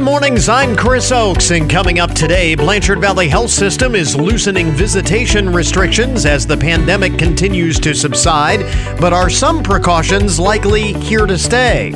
[0.00, 4.70] Good mornings, I'm Chris Oakes, and coming up today, Blanchard Valley Health System is loosening
[4.70, 8.60] visitation restrictions as the pandemic continues to subside,
[8.98, 11.92] but are some precautions likely here to stay?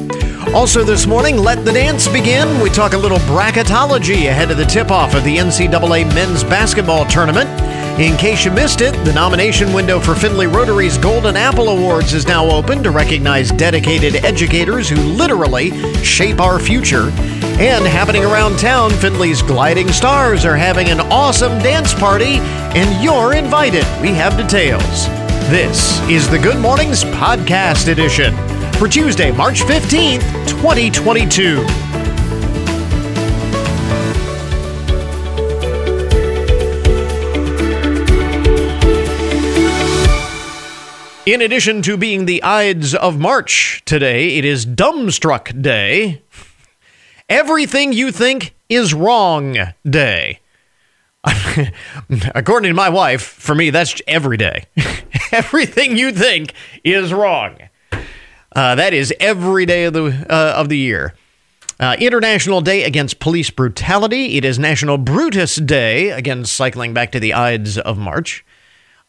[0.52, 2.60] Also, this morning, let the dance begin.
[2.60, 7.06] We talk a little bracketology ahead of the tip off of the NCAA men's basketball
[7.06, 7.48] tournament.
[7.98, 12.26] In case you missed it, the nomination window for Findlay Rotary's Golden Apple Awards is
[12.26, 15.70] now open to recognize dedicated educators who literally
[16.02, 17.10] shape our future.
[17.60, 22.38] And happening around town, Findlay's Gliding Stars are having an awesome dance party,
[22.74, 23.84] and you're invited.
[24.02, 25.06] We have details.
[25.48, 28.34] This is the Good Mornings Podcast Edition
[28.72, 31.93] for Tuesday, March 15th, 2022.
[41.26, 46.20] In addition to being the Ides of March today, it is Dumbstruck Day.
[47.30, 49.56] Everything you think is wrong
[49.88, 50.40] day.
[52.34, 54.66] According to my wife, for me, that's every day.
[55.32, 56.52] Everything you think
[56.84, 57.56] is wrong.
[58.54, 61.14] Uh, that is every day of the uh, of the year.
[61.80, 64.36] Uh, International Day Against Police Brutality.
[64.36, 66.10] It is National Brutus Day.
[66.10, 68.44] Again, cycling back to the Ides of March.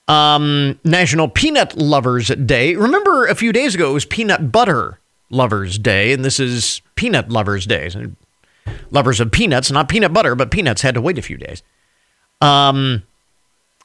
[0.07, 2.75] Um, National Peanut Lovers Day.
[2.75, 7.29] Remember a few days ago it was Peanut Butter Lovers Day, and this is Peanut
[7.29, 7.89] Lovers Day.
[8.91, 11.63] Lovers of peanuts, not peanut butter, but peanuts had to wait a few days.
[12.39, 13.03] Um,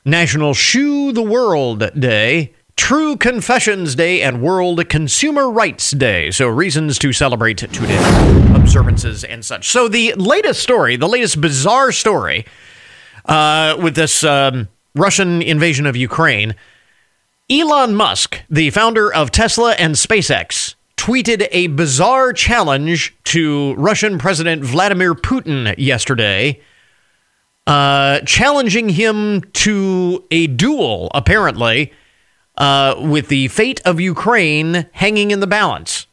[0.04, 6.30] National Shoe the World Day, True Confessions Day, and World Consumer Rights Day.
[6.30, 7.96] So, reasons to celebrate today,
[8.54, 9.68] observances and such.
[9.68, 12.46] So, the latest story, the latest bizarre story
[13.24, 14.22] uh, with this.
[14.22, 16.54] Um, Russian invasion of Ukraine,
[17.50, 24.62] Elon Musk, the founder of Tesla and SpaceX, tweeted a bizarre challenge to Russian President
[24.62, 26.60] Vladimir Putin yesterday,
[27.66, 31.92] uh, challenging him to a duel, apparently,
[32.58, 36.06] uh, with the fate of Ukraine hanging in the balance.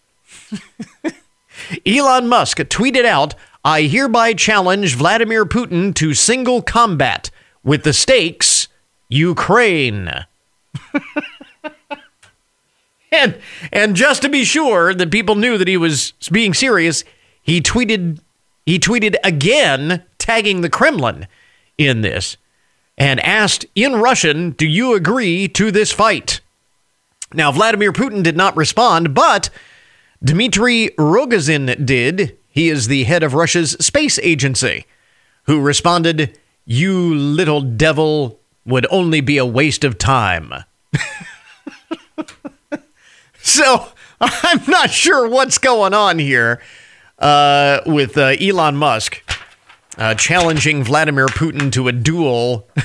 [1.85, 7.29] Elon Musk tweeted out, I hereby challenge Vladimir Putin to single combat
[7.63, 8.56] with the stakes
[9.09, 10.25] Ukraine.
[13.11, 13.37] and
[13.71, 17.03] and just to be sure that people knew that he was being serious,
[17.41, 18.19] he tweeted
[18.65, 21.27] he tweeted again tagging the Kremlin
[21.77, 22.37] in this
[22.97, 26.41] and asked in Russian, "Do you agree to this fight?"
[27.33, 29.49] Now Vladimir Putin did not respond, but
[30.23, 32.37] Dmitry Rogozin did.
[32.49, 34.85] He is the head of Russia's space agency,
[35.43, 40.53] who responded, "You little devil, would only be a waste of time.
[43.41, 43.87] so
[44.21, 46.61] I'm not sure what's going on here
[47.19, 49.23] uh, with uh, Elon Musk
[49.97, 52.67] uh, challenging Vladimir Putin to a duel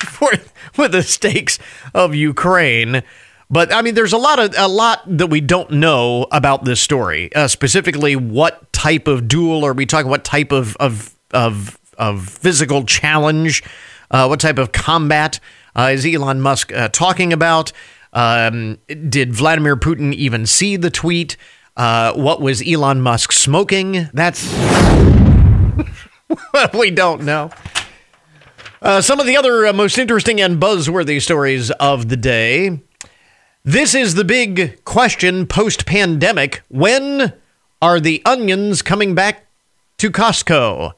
[0.00, 0.30] for
[0.76, 1.58] with the stakes
[1.94, 3.02] of Ukraine.
[3.50, 6.80] But I mean, there's a lot of a lot that we don't know about this
[6.80, 7.34] story.
[7.34, 10.10] Uh, specifically, what type of duel are we talking?
[10.10, 13.62] What type of of of, of physical challenge?
[14.10, 15.38] Uh, what type of combat
[15.76, 17.72] uh, is Elon Musk uh, talking about?
[18.12, 21.36] Um, did Vladimir Putin even see the tweet?
[21.76, 24.08] Uh, what was Elon Musk smoking?
[24.12, 24.52] That's
[26.74, 27.50] we don't know.
[28.80, 32.80] Uh, some of the other uh, most interesting and buzzworthy stories of the day.
[33.64, 36.62] This is the big question post pandemic.
[36.68, 37.34] When
[37.82, 39.46] are the onions coming back
[39.98, 40.94] to Costco?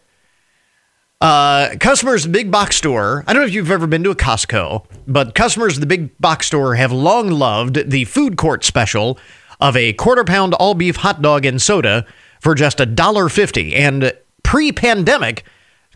[1.20, 3.24] Uh, customers the big box store.
[3.26, 6.16] I don't know if you've ever been to a Costco, but customers of the big
[6.18, 9.18] box store have long loved the food court special
[9.60, 12.06] of a quarter pound all beef hot dog and soda
[12.40, 13.74] for just a dollar fifty.
[13.74, 15.44] And pre-pandemic,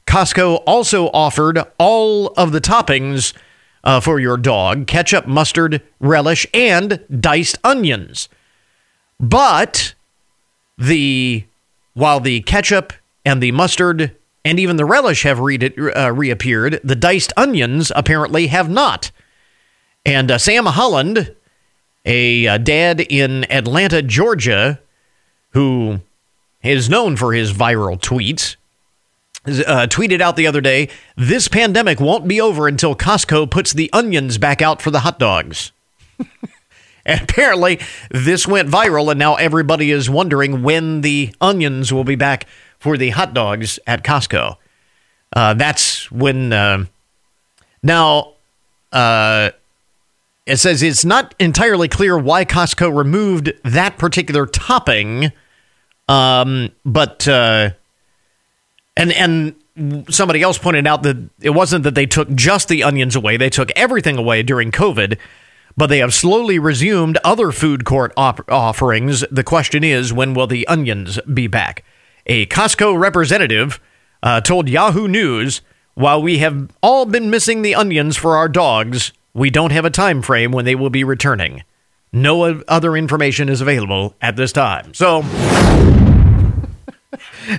[0.07, 3.33] Costco also offered all of the toppings
[3.83, 8.29] uh, for your dog: ketchup, mustard, relish, and diced onions.
[9.19, 9.95] But
[10.77, 11.45] the
[11.95, 12.93] while the ketchup
[13.25, 14.15] and the mustard
[14.45, 16.81] and even the relish have re- uh, reappeared.
[16.85, 19.11] The diced onions apparently have not.
[20.05, 21.35] And uh, Sam Holland,
[22.05, 24.81] a uh, dad in Atlanta, Georgia,
[25.51, 26.01] who
[26.63, 28.57] is known for his viral tweets,
[29.47, 33.91] uh, tweeted out the other day this pandemic won't be over until Costco puts the
[33.93, 35.73] onions back out for the hot dogs.
[37.07, 37.81] and apparently,
[38.11, 42.47] this went viral, and now everybody is wondering when the onions will be back
[42.85, 44.57] for the hot dogs at Costco.
[45.35, 46.53] Uh, that's when.
[46.53, 46.85] Uh,
[47.83, 48.35] now,
[48.93, 49.51] uh,
[50.45, 55.33] it says it's not entirely clear why Costco removed that particular topping,
[56.09, 57.71] um, but uh,
[58.97, 59.55] And and
[60.11, 63.51] somebody else pointed out that it wasn't that they took just the onions away; they
[63.51, 65.19] took everything away during COVID.
[65.77, 69.25] But they have slowly resumed other food court op- offerings.
[69.33, 71.83] The question is, when will the onions be back?
[72.27, 73.81] A Costco representative
[74.23, 75.61] uh, told Yahoo News,
[75.95, 79.91] "While we have all been missing the onions for our dogs, we don't have a
[79.91, 81.65] time frame when they will be returning.
[82.13, 85.23] No other information is available at this time." So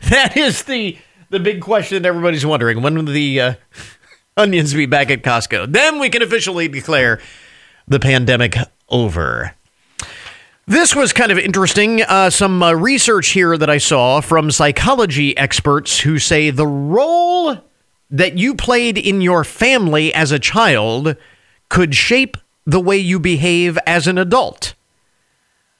[0.09, 0.97] that is the
[1.29, 3.53] the big question everybody's wondering when will the uh,
[4.37, 5.71] onions be back at Costco?
[5.71, 7.21] Then we can officially declare
[7.87, 8.55] the pandemic
[8.89, 9.54] over.
[10.67, 12.01] This was kind of interesting.
[12.01, 17.57] Uh, some uh, research here that I saw from psychology experts who say the role
[18.09, 21.17] that you played in your family as a child
[21.69, 22.35] could shape
[22.65, 24.73] the way you behave as an adult.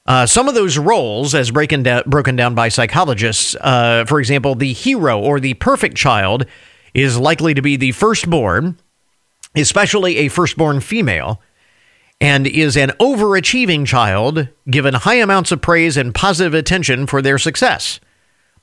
[0.06, 4.54] Uh, some of those roles, as broken down, broken down by psychologists, uh, for example,
[4.54, 6.46] the hero or the perfect child
[6.94, 8.78] is likely to be the firstborn,
[9.56, 11.42] especially a firstborn female,
[12.22, 17.38] and is an overachieving child given high amounts of praise and positive attention for their
[17.38, 18.00] success.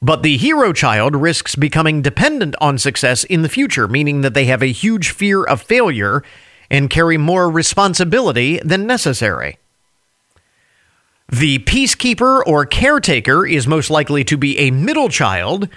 [0.01, 4.47] But the hero child risks becoming dependent on success in the future, meaning that they
[4.47, 6.25] have a huge fear of failure
[6.71, 9.59] and carry more responsibility than necessary.
[11.29, 15.69] The peacekeeper or caretaker is most likely to be a middle child,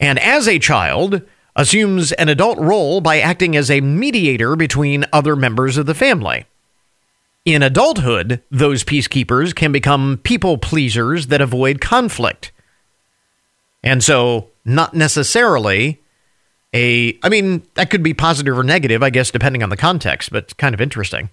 [0.00, 1.22] and as a child,
[1.54, 6.46] assumes an adult role by acting as a mediator between other members of the family.
[7.44, 12.52] In adulthood, those peacekeepers can become people pleasers that avoid conflict.
[13.82, 16.00] And so, not necessarily
[16.72, 20.30] a, I mean, that could be positive or negative, I guess, depending on the context,
[20.30, 21.30] but it's kind of interesting.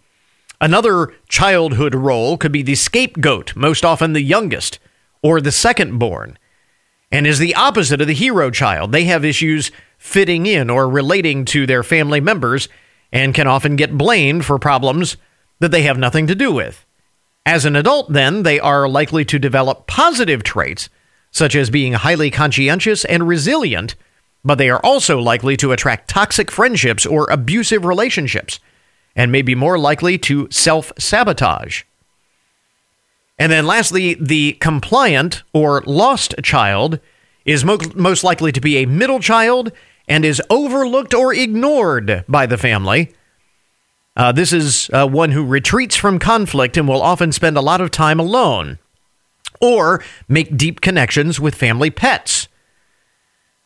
[0.60, 4.80] Another childhood role could be the scapegoat, most often the youngest,
[5.22, 6.40] or the second born,
[7.12, 8.92] and is the opposite of the hero child.
[8.92, 12.68] They have issues fitting in or relating to their family members
[13.12, 15.16] and can often get blamed for problems
[15.60, 16.86] that they have nothing to do with.
[17.46, 20.90] As an adult, then, they are likely to develop positive traits,
[21.32, 23.96] such as being highly conscientious and resilient,
[24.44, 28.60] but they are also likely to attract toxic friendships or abusive relationships
[29.16, 31.84] and may be more likely to self sabotage.
[33.38, 37.00] And then lastly, the compliant or lost child
[37.46, 39.72] is mo- most likely to be a middle child
[40.08, 43.14] and is overlooked or ignored by the family.
[44.20, 47.80] Uh, this is uh, one who retreats from conflict and will often spend a lot
[47.80, 48.78] of time alone
[49.62, 52.50] or make deep connections with family pets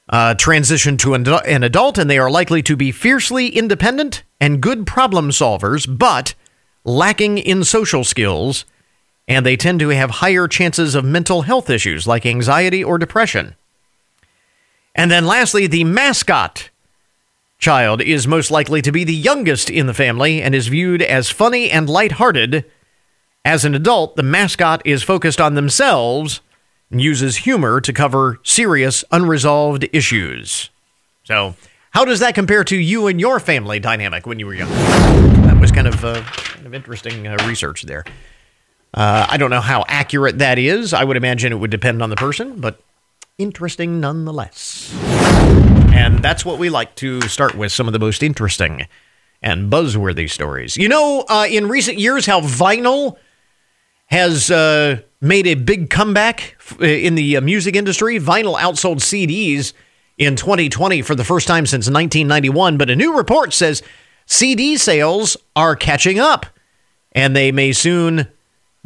[0.10, 4.62] uh, transition to an, an adult, and they are likely to be fiercely independent and
[4.62, 6.36] good problem solvers, but
[6.84, 8.64] lacking in social skills,
[9.28, 13.56] and they tend to have higher chances of mental health issues like anxiety or depression.
[14.94, 16.70] And then lastly, the mascot
[17.64, 21.30] child is most likely to be the youngest in the family and is viewed as
[21.30, 22.66] funny and lighthearted.
[23.46, 26.42] As an adult, the mascot is focused on themselves
[26.92, 30.70] and uses humor to cover serious, unresolved issues.
[31.24, 31.56] So,
[31.92, 34.70] how does that compare to you and your family dynamic when you were young?
[34.70, 38.04] That was kind of, uh, kind of interesting uh, research there.
[38.94, 40.94] Uh, I don't know how accurate that is.
[40.94, 42.82] I would imagine it would depend on the person, but
[43.38, 44.94] interesting nonetheless.
[45.94, 48.88] And that's what we like to start with some of the most interesting
[49.44, 50.76] and buzzworthy stories.
[50.76, 53.18] You know, uh, in recent years, how vinyl
[54.08, 58.20] has uh, made a big comeback uh, in the uh, music industry.
[58.20, 59.74] Vinyl outsold CDs
[60.18, 63.84] in 2020 for the first time since 1991, but a new report says
[64.26, 66.48] CD sales are catching up,
[67.12, 68.28] and they may soon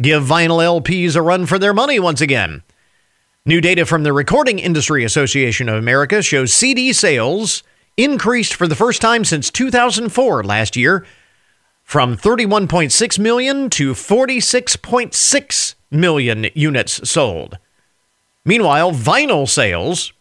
[0.02, 2.64] give vinyl LPs a run for their money once again.
[3.48, 7.63] New data from the Recording Industry Association of America shows CD sales
[7.96, 11.06] increased for the first time since 2004 last year
[11.82, 17.58] from 31.6 million to 46.6 million units sold.
[18.44, 20.12] Meanwhile, vinyl sales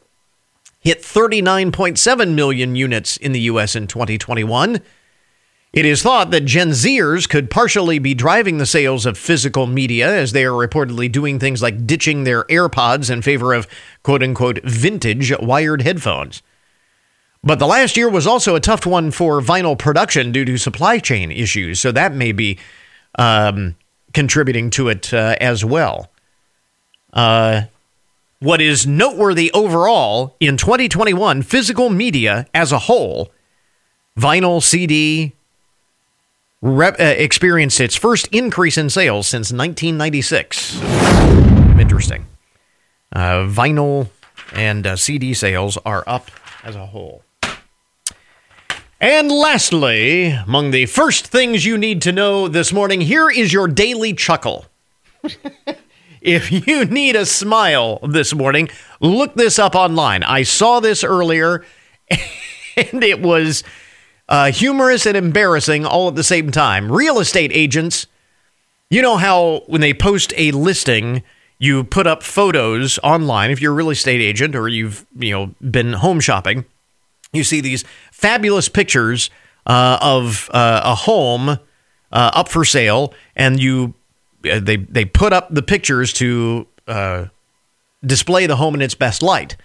[0.79, 4.81] hit 39.7 million units in the US in 2021.
[5.77, 10.11] It is thought that Gen Zers could partially be driving the sales of physical media
[10.11, 13.69] as they are reportedly doing things like ditching their AirPods in favor of
[14.03, 16.41] quote unquote vintage wired headphones.
[17.45, 20.99] But the last year was also a tough one for vinyl production due to supply
[20.99, 22.59] chain issues, so that may be
[23.19, 23.77] um,
[24.15, 26.11] contributing to it uh, as well.
[27.13, 27.65] Uh,
[28.39, 33.31] what is noteworthy overall in 2021, physical media as a whole,
[34.19, 35.36] vinyl, CD,
[36.67, 40.83] uh, experienced its first increase in sales since 1996.
[41.79, 42.27] Interesting.
[43.13, 44.09] Uh, vinyl
[44.53, 46.31] and uh, CD sales are up
[46.65, 47.23] as a whole.
[49.01, 53.69] And lastly, among the first things you need to know this morning, here is your
[53.69, 54.65] daily chuckle.
[56.21, 58.71] if you need a smile this morning,
[59.01, 60.23] look this up online.
[60.23, 61.65] I saw this earlier,
[62.11, 63.63] and it was
[64.29, 66.91] uh, humorous and embarrassing all at the same time.
[66.91, 68.07] Real estate agents,
[68.91, 71.23] you know how when they post a listing,
[71.59, 75.55] you put up photos online if you're a real estate agent or you've you know
[75.61, 76.65] been home shopping
[77.37, 79.31] you see these fabulous pictures
[79.67, 81.59] uh, of uh, a home uh,
[82.13, 83.95] up for sale, and you
[84.51, 87.27] uh, they they put up the pictures to uh,
[88.05, 89.57] display the home in its best light.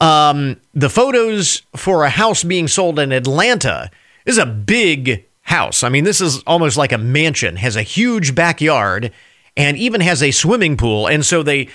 [0.00, 3.90] Um, the photos for a house being sold in Atlanta
[4.24, 5.82] is a big house.
[5.82, 7.56] I mean, this is almost like a mansion.
[7.56, 9.12] Has a huge backyard
[9.56, 11.06] and even has a swimming pool.
[11.06, 11.68] And so they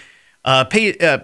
[0.44, 1.20] uh, pay, uh,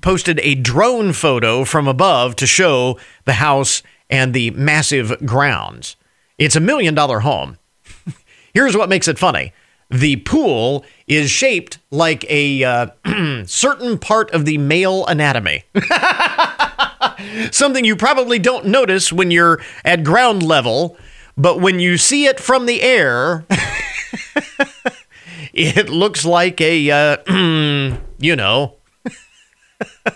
[0.00, 5.96] posted a drone photo from above to show the house and the massive grounds.
[6.38, 7.58] It's a million dollar home.
[8.54, 9.52] Here's what makes it funny
[9.90, 12.86] the pool is shaped like a uh,
[13.46, 15.64] certain part of the male anatomy.
[17.50, 20.96] Something you probably don't notice when you're at ground level,
[21.36, 23.46] but when you see it from the air,
[25.52, 27.16] it looks like a, uh,
[28.18, 28.76] you know,
[30.06, 30.12] uh,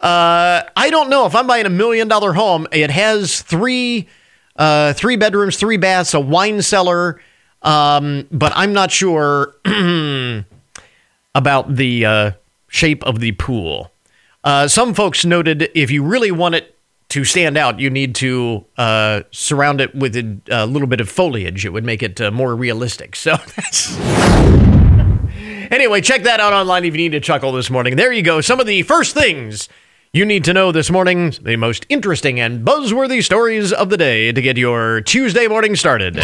[0.00, 2.66] I don't know if I'm buying a million dollar home.
[2.72, 4.08] It has three,
[4.56, 7.20] uh, three bedrooms, three baths, a wine cellar,
[7.62, 9.54] um, but I'm not sure
[11.34, 12.30] about the uh,
[12.68, 13.92] shape of the pool.
[14.44, 16.76] Uh, some folks noted if you really want it
[17.10, 21.08] to stand out, you need to uh, surround it with a, a, little bit of
[21.10, 21.66] foliage.
[21.66, 23.16] It would make it uh, more realistic.
[23.22, 23.96] So that's.
[25.70, 27.96] anyway, check that out online if you need to chuckle this morning.
[27.96, 28.40] There you go.
[28.40, 29.68] Some of the first things
[30.12, 34.32] you need to know this morning the most interesting and buzzworthy stories of the day
[34.32, 36.18] to get your Tuesday morning started.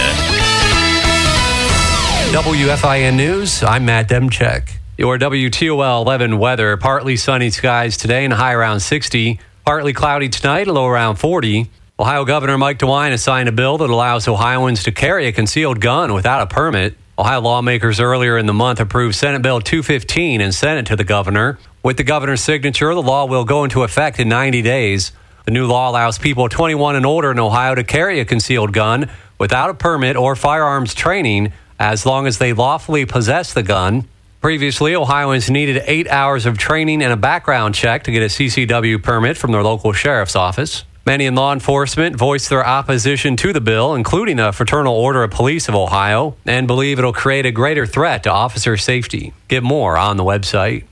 [2.29, 4.73] WFIN News, I'm Matt Demchek.
[4.99, 10.67] Your WTOL 11 weather partly sunny skies today and high around 60, partly cloudy tonight,
[10.67, 11.71] low around 40.
[11.99, 15.81] Ohio Governor Mike DeWine has signed a bill that allows Ohioans to carry a concealed
[15.81, 16.99] gun without a permit.
[17.19, 21.05] Ohio lawmakers earlier in the month approved Senate Bill 215 and sent it to the
[21.05, 21.59] governor.
[21.83, 25.13] With the governor's signature, the law will go into effect in 90 days.
[25.47, 29.11] The new law allows people 21 and older in Ohio to carry a concealed gun
[29.39, 34.07] without a permit or firearms training as long as they lawfully possess the gun.
[34.41, 39.03] Previously, Ohioans needed eight hours of training and a background check to get a CCW
[39.03, 40.85] permit from their local sheriff's office.
[41.09, 45.31] Many in law enforcement voiced their opposition to the bill, including the Fraternal Order of
[45.31, 49.33] Police of Ohio, and believe it'll create a greater threat to officer safety.
[49.49, 50.85] Get more on the website.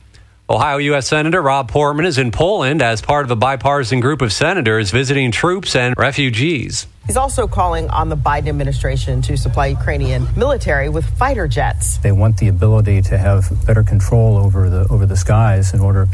[0.48, 1.08] Ohio U.S.
[1.08, 5.32] Senator Rob Portman is in Poland as part of a bipartisan group of senators visiting
[5.32, 6.86] troops and refugees.
[7.04, 11.98] He's also calling on the Biden administration to supply Ukrainian military with fighter jets.
[11.98, 16.06] They want the ability to have better control over the over the skies in order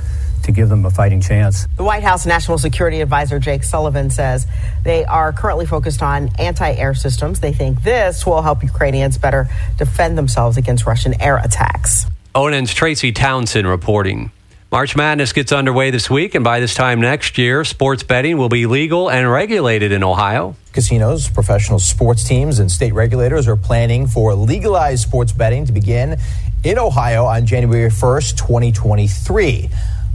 [0.44, 1.66] to give them a fighting chance.
[1.76, 4.46] The White House National Security Advisor Jake Sullivan says
[4.82, 7.40] they are currently focused on anti-air systems.
[7.40, 9.46] They think this will help Ukrainians better
[9.76, 12.06] defend themselves against Russian air attacks.
[12.34, 14.30] ONN's Tracy Townsend reporting.
[14.70, 18.48] March Madness gets underway this week, and by this time next year, sports betting will
[18.48, 20.56] be legal and regulated in Ohio.
[20.72, 26.16] Casinos, professional sports teams, and state regulators are planning for legalized sports betting to begin
[26.64, 29.68] in Ohio on January 1st, 2023.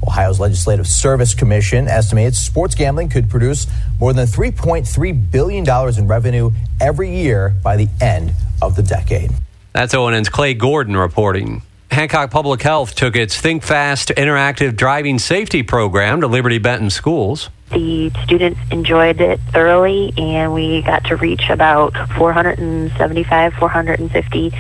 [0.08, 3.68] Ohio's Legislative Service Commission estimates sports gambling could produce
[4.00, 6.50] more than $3.3 billion in revenue
[6.82, 8.34] every year by the end
[8.64, 9.30] of the decade.
[9.74, 11.62] That's ONN's Clay Gordon reporting.
[11.92, 17.50] Hancock Public Health took its Think Fast interactive driving safety program to Liberty Benton schools.
[17.72, 24.54] The students enjoyed it thoroughly, and we got to reach about 475, 450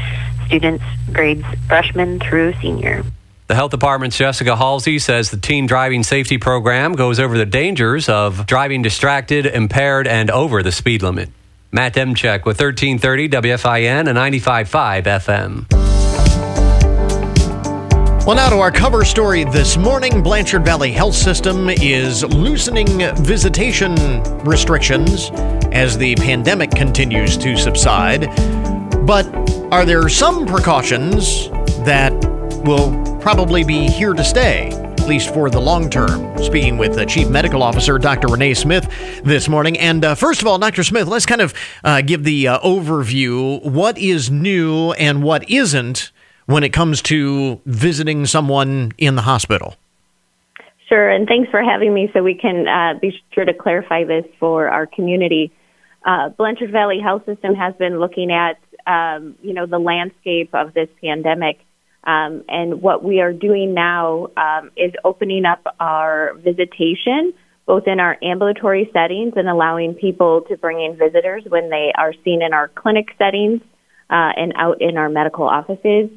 [0.46, 3.04] students, grades freshman through senior.
[3.48, 8.10] The health department's Jessica Halsey says the teen driving safety program goes over the dangers
[8.10, 11.30] of driving distracted, impaired, and over the speed limit.
[11.72, 15.87] Matt Demchek with 1330 WFIN and 95.5 FM.
[18.28, 20.22] Well, now to our cover story this morning.
[20.22, 23.96] Blanchard Valley Health System is loosening visitation
[24.44, 25.30] restrictions
[25.72, 28.26] as the pandemic continues to subside.
[29.08, 29.28] But
[29.72, 31.48] are there some precautions
[31.86, 32.12] that
[32.66, 34.72] will probably be here to stay?
[34.72, 36.38] at least for the long term.
[36.44, 38.28] Speaking with the Chief Medical Officer, Dr.
[38.28, 39.80] Renee Smith, this morning.
[39.80, 40.84] And uh, first of all, Dr.
[40.84, 43.64] Smith, let's kind of uh, give the uh, overview.
[43.64, 46.12] What is new and what isn't
[46.48, 49.76] when it comes to visiting someone in the hospital?
[50.90, 54.26] Sure, and thanks for having me so we can uh, be sure to clarify this
[54.40, 55.52] for our community.
[56.06, 60.74] Uh, Blanchard Valley Health System has been looking at, um, you know, the landscape of
[60.74, 61.60] this pandemic.
[62.06, 67.34] Um, and what we are doing now um, is opening up our visitation,
[67.66, 72.14] both in our ambulatory settings and allowing people to bring in visitors when they are
[72.24, 73.60] seen in our clinic settings
[74.10, 76.10] uh, and out in our medical offices.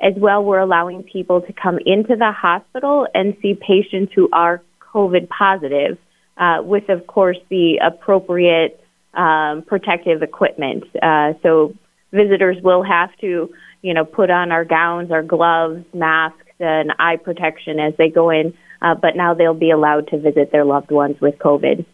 [0.00, 4.62] As well, we're allowing people to come into the hospital and see patients who are
[4.94, 5.98] COVID positive,
[6.36, 8.80] uh, with, of course, the appropriate
[9.14, 10.84] um, protective equipment.
[11.02, 11.74] Uh, so
[12.12, 13.52] visitors will have to,
[13.82, 18.30] you know, put on our gowns, our gloves, masks, and eye protection as they go
[18.30, 18.54] in.
[18.80, 21.84] Uh, but now they'll be allowed to visit their loved ones with COVID.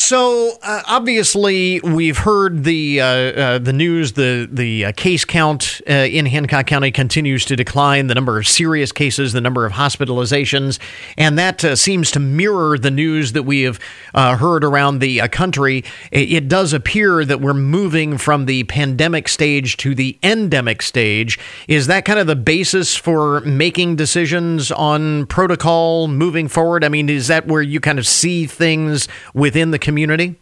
[0.00, 4.14] So uh, obviously, we've heard the uh, uh, the news.
[4.14, 8.06] The the uh, case count uh, in Hancock County continues to decline.
[8.06, 10.78] The number of serious cases, the number of hospitalizations,
[11.18, 13.78] and that uh, seems to mirror the news that we have
[14.14, 15.84] heard around the country.
[16.10, 21.38] It, it, does appear that we're moving from the pandemic stage to the endemic stage.
[21.68, 26.84] Is that kind of the basis for making decisions on protocol moving forward?
[26.84, 30.36] I mean, is that where you kind of see things within the community?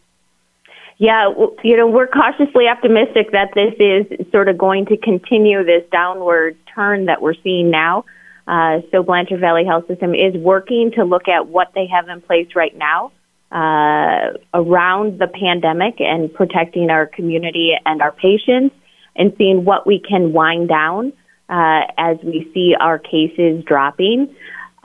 [0.98, 1.30] Yeah,
[1.62, 6.56] you know, we're cautiously optimistic that this is sort of going to continue this downward
[6.74, 8.04] turn that we're seeing now.
[8.48, 12.20] Uh, so Blanchard Valley Health System is working to look at what they have in
[12.20, 13.12] place right now
[13.52, 18.74] uh, around the pandemic and protecting our community and our patients
[19.14, 21.12] and seeing what we can wind down
[21.48, 24.34] uh, as we see our cases dropping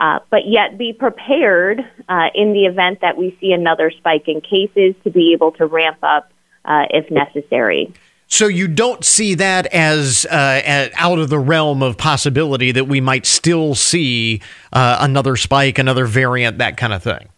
[0.00, 4.40] uh, but yet be prepared uh, in the event that we see another spike in
[4.40, 6.32] cases to be able to ramp up
[6.64, 7.92] uh, if necessary.
[8.26, 13.00] So you don't see that as uh, out of the realm of possibility that we
[13.00, 14.40] might still see
[14.72, 17.28] uh, another spike, another variant, that kind of thing.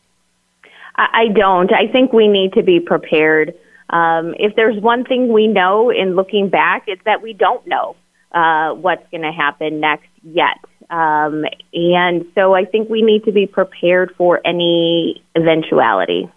[0.98, 1.70] I don't.
[1.74, 3.54] I think we need to be prepared.
[3.90, 7.96] Um, if there's one thing we know in looking back, it's that we don't know
[8.32, 10.58] uh, what's going to happen next yet.
[10.90, 16.28] Um, and so I think we need to be prepared for any eventuality.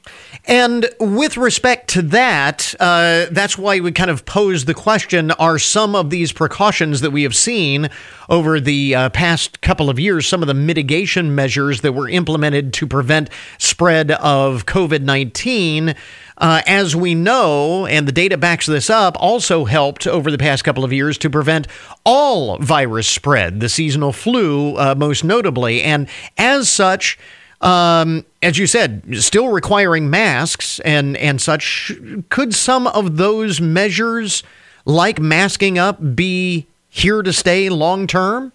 [0.46, 5.60] And with respect to that, uh, that's why we kind of pose the question are
[5.60, 7.90] some of these precautions that we have seen
[8.30, 12.74] over the uh, past couple of years, some of the mitigation measures that were implemented
[12.74, 15.96] to prevent spread of COVID 19?
[16.40, 20.64] uh, as we know, and the data backs this up, also helped over the past
[20.64, 21.68] couple of years to prevent
[22.06, 25.82] all virus spread, the seasonal flu uh, most notably.
[25.82, 27.18] And as such,
[27.62, 31.92] um, as you said, still requiring masks and, and such,
[32.30, 34.44] could some of those measures,
[34.86, 38.54] like masking up, be here to stay long term?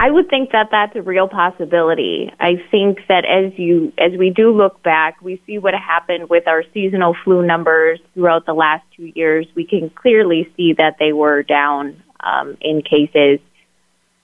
[0.00, 2.32] I would think that that's a real possibility.
[2.38, 6.46] I think that as you as we do look back, we see what happened with
[6.46, 9.48] our seasonal flu numbers throughout the last two years.
[9.56, 13.40] We can clearly see that they were down um, in cases.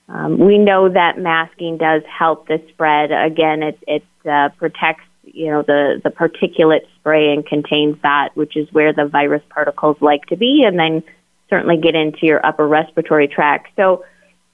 [0.07, 3.11] Um, we know that masking does help the spread.
[3.11, 8.55] Again, it it uh, protects you know the the particulate spray and contains that, which
[8.55, 11.03] is where the virus particles like to be, and then
[11.49, 13.69] certainly get into your upper respiratory tract.
[13.75, 14.05] So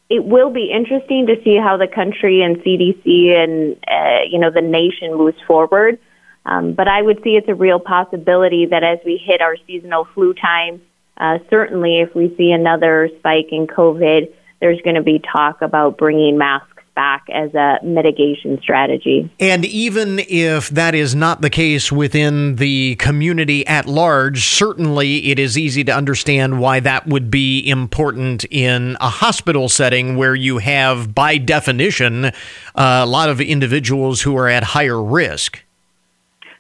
[0.10, 4.52] it will be interesting to see how the country and CDC and uh, you know
[4.52, 6.00] the nation moves forward.
[6.46, 10.06] Um, but I would see it's a real possibility that as we hit our seasonal
[10.14, 10.82] flu time,
[11.18, 15.97] uh, certainly if we see another spike in COVID, there's going to be talk about
[15.97, 19.30] bringing masks back as a mitigation strategy.
[19.39, 25.39] And even if that is not the case within the community at large, certainly it
[25.39, 30.58] is easy to understand why that would be important in a hospital setting where you
[30.58, 32.32] have, by definition, uh,
[32.76, 35.63] a lot of individuals who are at higher risk.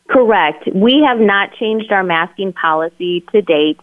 [0.09, 0.67] Correct.
[0.73, 3.79] We have not changed our masking policy to date.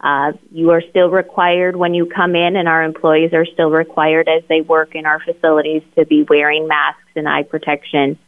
[0.00, 4.28] Uh, you are still required when you come in, and our employees are still required
[4.28, 8.18] as they work in our facilities to be wearing masks and eye protection.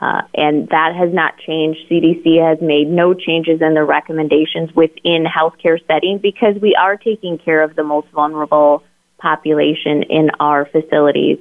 [0.00, 1.80] Uh, and that has not changed.
[1.90, 7.36] CDC has made no changes in the recommendations within healthcare settings because we are taking
[7.36, 8.84] care of the most vulnerable
[9.18, 11.38] population in our facilities.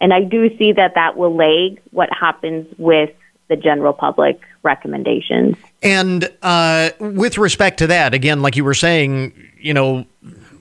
[0.00, 3.10] And I do see that that will lag what happens with
[3.48, 5.56] the general public recommendations.
[5.82, 10.06] And uh, with respect to that, again, like you were saying, you know,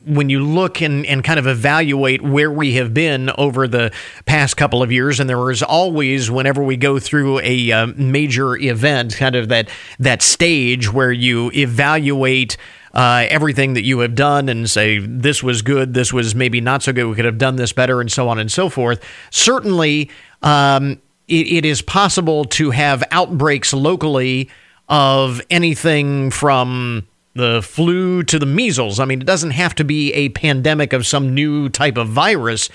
[0.06, 3.92] when you look and, and kind of evaluate where we have been over the
[4.26, 8.56] past couple of years, and there is always, whenever we go through a uh, major
[8.56, 12.56] event, kind of that that stage where you evaluate
[12.94, 16.84] uh, everything that you have done and say this was good, this was maybe not
[16.84, 19.04] so good, we could have done this better, and so on and so forth.
[19.30, 20.10] Certainly,
[20.42, 24.50] um, it, it is possible to have outbreaks locally
[24.90, 29.00] of anything from the flu to the measles.
[29.00, 32.70] I mean, it doesn't have to be a pandemic of some new type of virus.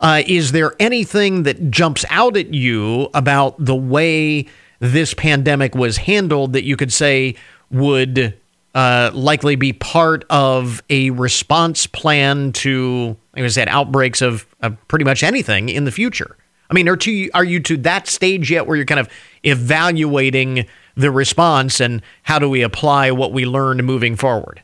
[0.00, 4.46] Uh, is there anything that jumps out at you about the way
[4.78, 7.34] this pandemic was handled that you could say
[7.70, 8.36] would
[8.74, 14.76] uh, likely be part of a response plan to, like I said, outbreaks of, of
[14.88, 16.36] pretty much anything in the future?
[16.70, 19.08] I mean, are, to, are you to that stage yet where you're kind of
[19.42, 24.62] evaluating the response and how do we apply what we learned moving forward?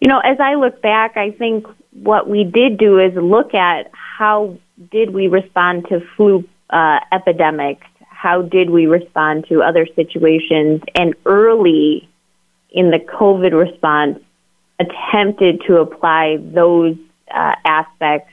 [0.00, 3.90] You know, as I look back, I think what we did do is look at
[3.92, 4.58] how
[4.90, 7.86] did we respond to flu uh, epidemics
[8.24, 12.08] how did we respond to other situations, and early
[12.70, 14.18] in the COVID response,
[14.80, 16.96] attempted to apply those
[17.30, 18.32] uh, aspects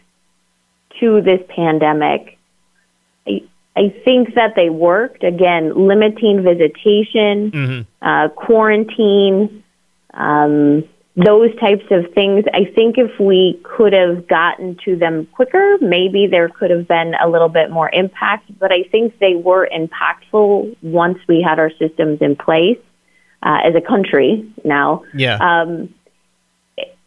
[1.01, 2.37] to this pandemic.
[3.75, 5.23] I, think that they worked.
[5.23, 7.81] Again, limiting visitation, mm-hmm.
[8.07, 9.63] uh, quarantine,
[10.13, 10.83] um,
[11.15, 12.45] those types of things.
[12.53, 17.13] I think if we could have gotten to them quicker, maybe there could have been
[17.21, 18.57] a little bit more impact.
[18.59, 22.79] But I think they were impactful once we had our systems in place
[23.43, 25.03] uh, as a country now.
[25.13, 25.37] Yeah.
[25.37, 25.93] Um,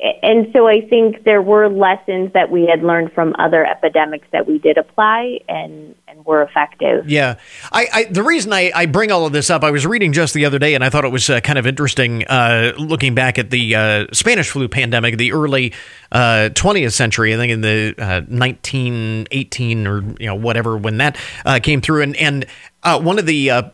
[0.00, 4.46] and so I think there were lessons that we had learned from other epidemics that
[4.46, 7.08] we did apply and, and were effective.
[7.08, 7.36] Yeah.
[7.70, 10.34] I, I the reason I, I bring all of this up, I was reading just
[10.34, 13.38] the other day and I thought it was uh, kind of interesting uh, looking back
[13.38, 15.72] at the uh, Spanish flu pandemic, the early
[16.12, 21.16] 20th uh, century, I think in the 1918 uh, or you know whatever when that
[21.46, 22.02] uh, came through.
[22.02, 22.46] And, and
[22.84, 23.72] one of the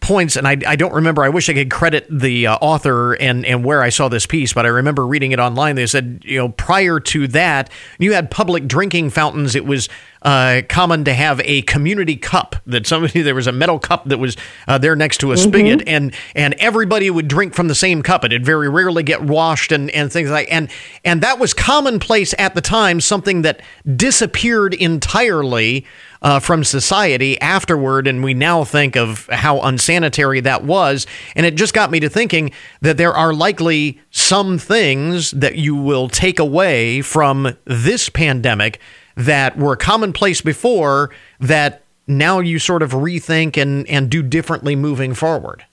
[0.00, 1.22] points, and I, I don't remember.
[1.22, 4.52] I wish I could credit the uh, author and and where I saw this piece,
[4.52, 5.76] but I remember reading it online.
[5.76, 9.54] They said, you know, prior to that, you had public drinking fountains.
[9.54, 9.88] It was
[10.22, 14.18] uh, common to have a community cup that somebody there was a metal cup that
[14.18, 15.48] was uh, there next to a mm-hmm.
[15.48, 18.24] spigot, and and everybody would drink from the same cup.
[18.24, 20.68] It would very rarely get washed and and things like and
[21.04, 23.00] and that was commonplace at the time.
[23.00, 23.62] Something that
[23.96, 25.86] disappeared entirely
[26.22, 31.06] uh, from society afterward, and we now think of how unsanitary that was.
[31.36, 32.50] And it just got me to thinking
[32.80, 38.80] that there are likely some things that you will take away from this pandemic
[39.16, 45.14] that were commonplace before that now you sort of rethink and, and do differently moving
[45.14, 45.64] forward.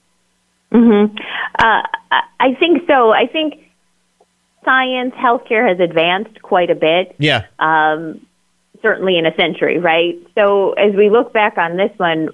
[0.72, 1.16] Mm-hmm.
[1.58, 1.82] Uh,
[2.40, 3.10] I think so.
[3.12, 3.62] I think
[4.64, 7.14] science, healthcare has advanced quite a bit.
[7.18, 7.46] Yeah.
[7.58, 8.25] Um,
[8.86, 10.14] certainly in a century, right?
[10.36, 12.28] So as we look back on this one,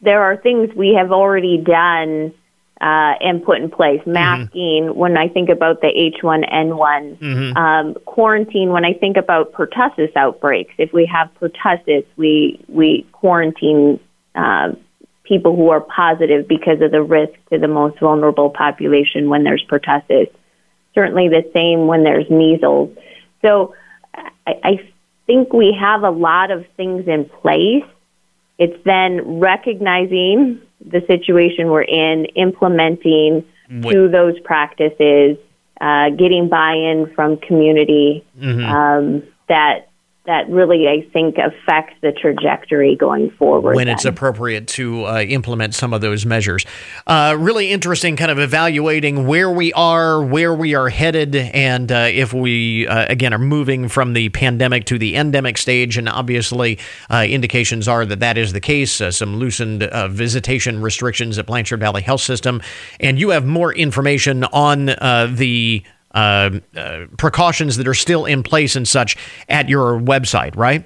[0.00, 2.32] there are things we have already done
[2.80, 4.00] uh, and put in place.
[4.02, 4.12] Mm-hmm.
[4.12, 4.98] Masking, mm-hmm.
[4.98, 7.56] when I think about the H1N1, mm-hmm.
[7.56, 10.72] um, quarantine, when I think about pertussis outbreaks.
[10.78, 13.98] If we have pertussis, we we quarantine
[14.36, 14.74] uh,
[15.24, 19.64] people who are positive because of the risk to the most vulnerable population when there's
[19.68, 20.30] pertussis.
[20.94, 22.96] Certainly, the same when there's measles.
[23.42, 23.74] So,
[24.14, 24.90] I, I
[25.28, 27.84] think we have a lot of things in place.
[28.58, 33.92] It's then recognizing the situation we're in, implementing what?
[33.92, 35.36] to those practices,
[35.80, 38.64] uh, getting buy-in from community mm-hmm.
[38.64, 39.90] um, that
[40.28, 43.74] that really, I think, affects the trajectory going forward.
[43.74, 43.94] When then.
[43.94, 46.66] it's appropriate to uh, implement some of those measures.
[47.06, 52.08] Uh, really interesting, kind of evaluating where we are, where we are headed, and uh,
[52.12, 55.96] if we, uh, again, are moving from the pandemic to the endemic stage.
[55.96, 59.00] And obviously, uh, indications are that that is the case.
[59.00, 62.60] Uh, some loosened visitation restrictions at Blanchard Valley Health System.
[63.00, 68.76] And you have more information on the uh, uh, precautions that are still in place
[68.76, 69.16] and such
[69.48, 70.84] at your website, right?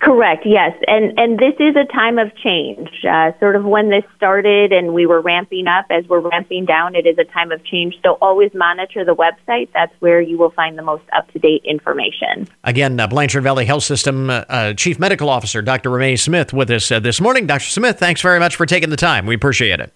[0.00, 0.46] Correct.
[0.46, 2.88] Yes, and and this is a time of change.
[3.08, 6.94] Uh, sort of when this started, and we were ramping up as we're ramping down.
[6.94, 7.96] It is a time of change.
[8.02, 9.68] So always monitor the website.
[9.74, 12.48] That's where you will find the most up to date information.
[12.64, 15.90] Again, uh, Blanchard Valley Health System uh, uh Chief Medical Officer Dr.
[15.90, 17.46] Renee Smith with us uh, this morning.
[17.46, 17.66] Dr.
[17.66, 19.26] Smith, thanks very much for taking the time.
[19.26, 19.92] We appreciate it.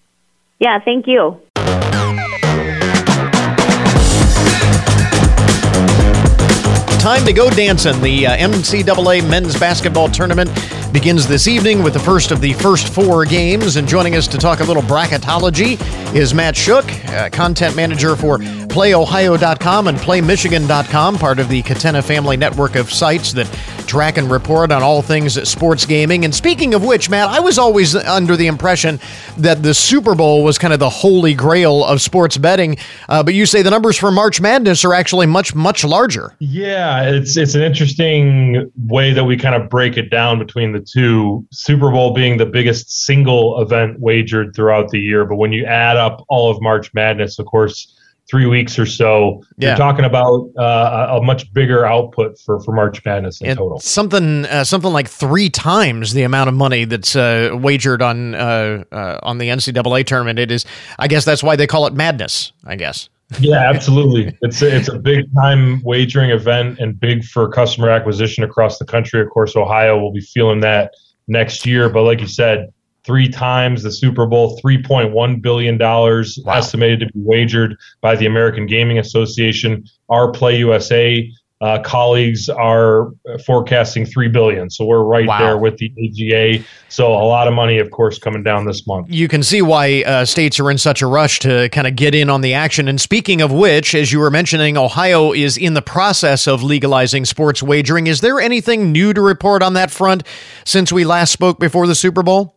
[0.59, 1.41] Yeah, thank you.
[7.05, 8.01] Time to go dancing.
[8.01, 10.49] The uh, NCAA men's basketball tournament
[10.91, 13.75] begins this evening with the first of the first four games.
[13.75, 15.79] And joining us to talk a little bracketology
[16.15, 22.37] is Matt Shook, uh, content manager for PlayOhio.com and PlayMichigan.com, part of the Catena family
[22.37, 23.47] network of sites that
[23.85, 26.25] track and report on all things sports gaming.
[26.25, 28.99] And speaking of which, Matt, I was always under the impression
[29.37, 33.33] that the Super Bowl was kind of the holy grail of sports betting, uh, but
[33.33, 36.35] you say the numbers for March Madness are actually much, much larger.
[36.39, 40.85] Yeah, it's it's an interesting way that we kind of break it down between the
[40.85, 41.45] two.
[41.51, 45.97] Super Bowl being the biggest single event wagered throughout the year, but when you add
[45.97, 47.95] up all of March Madness, of course
[48.29, 49.43] three weeks or so.
[49.57, 49.69] Yeah.
[49.69, 53.79] You're talking about uh, a much bigger output for, for March Madness in total.
[53.79, 58.83] Something uh, something like three times the amount of money that's uh, wagered on uh,
[58.91, 60.39] uh, on the NCAA tournament.
[60.39, 60.65] It is,
[60.97, 62.51] I guess that's why they call it madness.
[62.63, 63.09] I guess.
[63.39, 64.37] Yeah, absolutely.
[64.41, 68.85] It's a, it's a big time wagering event and big for customer acquisition across the
[68.85, 69.21] country.
[69.21, 70.93] Of course, Ohio will be feeling that
[71.27, 71.89] next year.
[71.89, 72.71] But like you said,
[73.03, 76.23] three times the Super Bowl, $3.1 billion wow.
[76.47, 79.85] estimated to be wagered by the American Gaming Association.
[80.09, 81.31] Our Play USA
[81.61, 83.11] uh, colleagues are
[83.45, 85.39] forecasting three billion, so we're right wow.
[85.39, 86.63] there with the AGA.
[86.89, 89.07] So a lot of money, of course, coming down this month.
[89.09, 92.13] You can see why uh, states are in such a rush to kind of get
[92.13, 92.87] in on the action.
[92.87, 97.23] And speaking of which, as you were mentioning, Ohio is in the process of legalizing
[97.23, 98.07] sports wagering.
[98.07, 100.23] Is there anything new to report on that front
[100.65, 102.54] since we last spoke before the Super Bowl?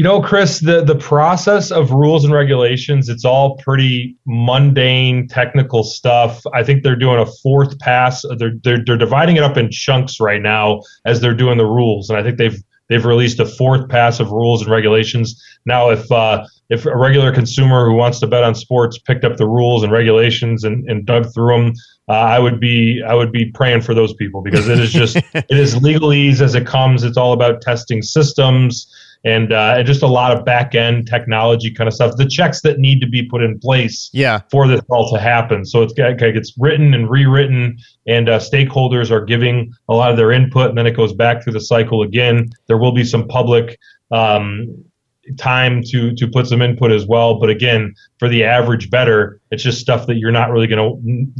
[0.00, 5.84] You know, Chris, the, the process of rules and regulations, it's all pretty mundane, technical
[5.84, 6.40] stuff.
[6.54, 8.24] I think they're doing a fourth pass.
[8.38, 12.08] They're, they're, they're dividing it up in chunks right now as they're doing the rules.
[12.08, 12.58] And I think they've
[12.88, 15.38] they've released a fourth pass of rules and regulations.
[15.66, 19.36] Now, if uh, if a regular consumer who wants to bet on sports picked up
[19.36, 21.72] the rules and regulations and, and dug through them,
[22.08, 25.16] uh, I would be I would be praying for those people because it is just
[25.34, 27.04] it is legalese as it comes.
[27.04, 28.90] It's all about testing systems
[29.24, 32.16] and uh, and just a lot of back end technology kind of stuff.
[32.16, 34.40] The checks that need to be put in place yeah.
[34.50, 35.64] for this all to happen.
[35.64, 40.16] So it's it gets written and rewritten, and uh, stakeholders are giving a lot of
[40.16, 42.50] their input, and then it goes back through the cycle again.
[42.66, 43.78] There will be some public
[44.10, 44.84] um,
[45.36, 47.38] time to to put some input as well.
[47.38, 50.92] But again, for the average bettor, it's just stuff that you're not really gonna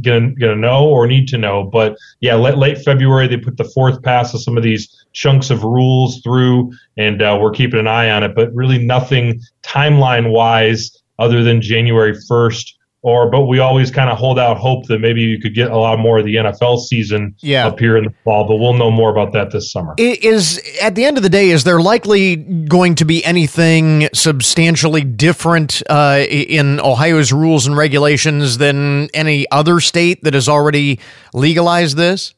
[0.03, 1.63] gonna gonna know or need to know.
[1.63, 5.49] But yeah, late, late February they put the fourth pass of some of these chunks
[5.49, 8.35] of rules through, and uh, we're keeping an eye on it.
[8.35, 14.17] But really, nothing timeline wise other than January first or but we always kind of
[14.17, 17.35] hold out hope that maybe you could get a lot more of the NFL season
[17.39, 17.67] yeah.
[17.67, 18.47] up here in the fall.
[18.47, 19.95] But we'll know more about that this summer.
[19.97, 25.03] Is at the end of the day, is there likely going to be anything substantially
[25.03, 30.99] different uh, in Ohio's rules and regulations than any other state that has already
[31.33, 32.35] legalized this?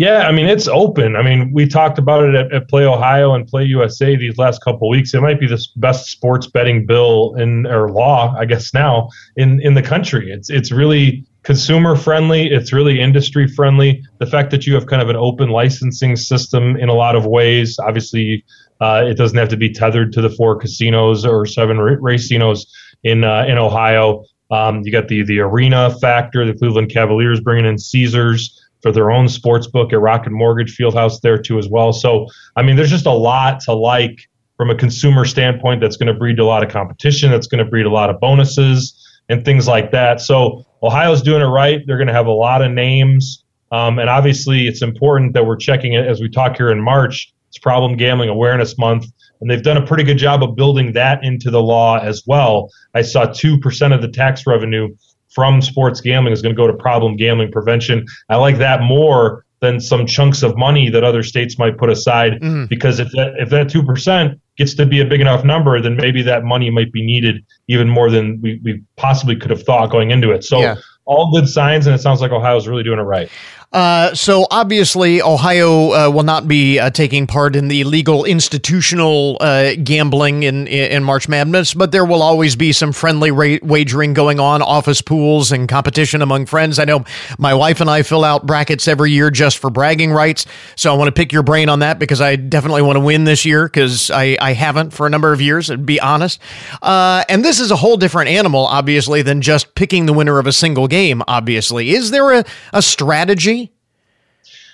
[0.00, 1.14] Yeah, I mean it's open.
[1.14, 4.64] I mean we talked about it at, at Play Ohio and Play USA these last
[4.64, 5.12] couple weeks.
[5.12, 9.60] It might be the best sports betting bill in or law, I guess now in
[9.60, 10.32] in the country.
[10.32, 12.46] It's it's really consumer friendly.
[12.50, 14.02] It's really industry friendly.
[14.20, 17.26] The fact that you have kind of an open licensing system in a lot of
[17.26, 17.78] ways.
[17.78, 18.42] Obviously,
[18.80, 22.66] uh, it doesn't have to be tethered to the four casinos or seven racinos
[23.02, 24.24] in uh, in Ohio.
[24.50, 26.46] Um, you got the the arena factor.
[26.46, 31.20] The Cleveland Cavaliers bringing in Caesars for their own sports book at Rocket Mortgage Fieldhouse
[31.20, 31.92] there too as well.
[31.92, 35.80] So I mean, there's just a lot to like from a consumer standpoint.
[35.80, 37.30] That's going to breed a lot of competition.
[37.30, 38.96] That's going to breed a lot of bonuses
[39.28, 40.20] and things like that.
[40.20, 41.80] So Ohio's doing it right.
[41.86, 45.56] They're going to have a lot of names, um, and obviously it's important that we're
[45.56, 47.32] checking it as we talk here in March.
[47.48, 49.06] It's Problem Gambling Awareness Month.
[49.40, 52.70] And they've done a pretty good job of building that into the law as well.
[52.94, 54.94] I saw 2% of the tax revenue
[55.30, 58.06] from sports gambling is going to go to problem gambling prevention.
[58.28, 62.40] I like that more than some chunks of money that other states might put aside
[62.40, 62.68] mm.
[62.68, 65.96] because if that if that two percent gets to be a big enough number, then
[65.96, 69.90] maybe that money might be needed even more than we, we possibly could have thought
[69.90, 70.44] going into it.
[70.44, 70.76] So yeah.
[71.04, 73.30] all good signs, and it sounds like Ohio's really doing it right.
[73.72, 79.36] Uh, so obviously, Ohio uh, will not be uh, taking part in the legal institutional
[79.40, 84.12] uh, gambling in in March Madness, but there will always be some friendly ra- wagering
[84.12, 86.80] going on, office pools and competition among friends.
[86.80, 87.04] I know
[87.38, 90.96] my wife and I fill out brackets every year just for bragging rights, so I
[90.96, 93.68] want to pick your brain on that because I definitely want to win this year
[93.68, 95.68] because I, I haven't for a number of years.
[95.68, 96.40] To be honest,
[96.82, 100.48] uh, and this is a whole different animal, obviously, than just picking the winner of
[100.48, 101.22] a single game.
[101.28, 103.59] Obviously, is there a, a strategy?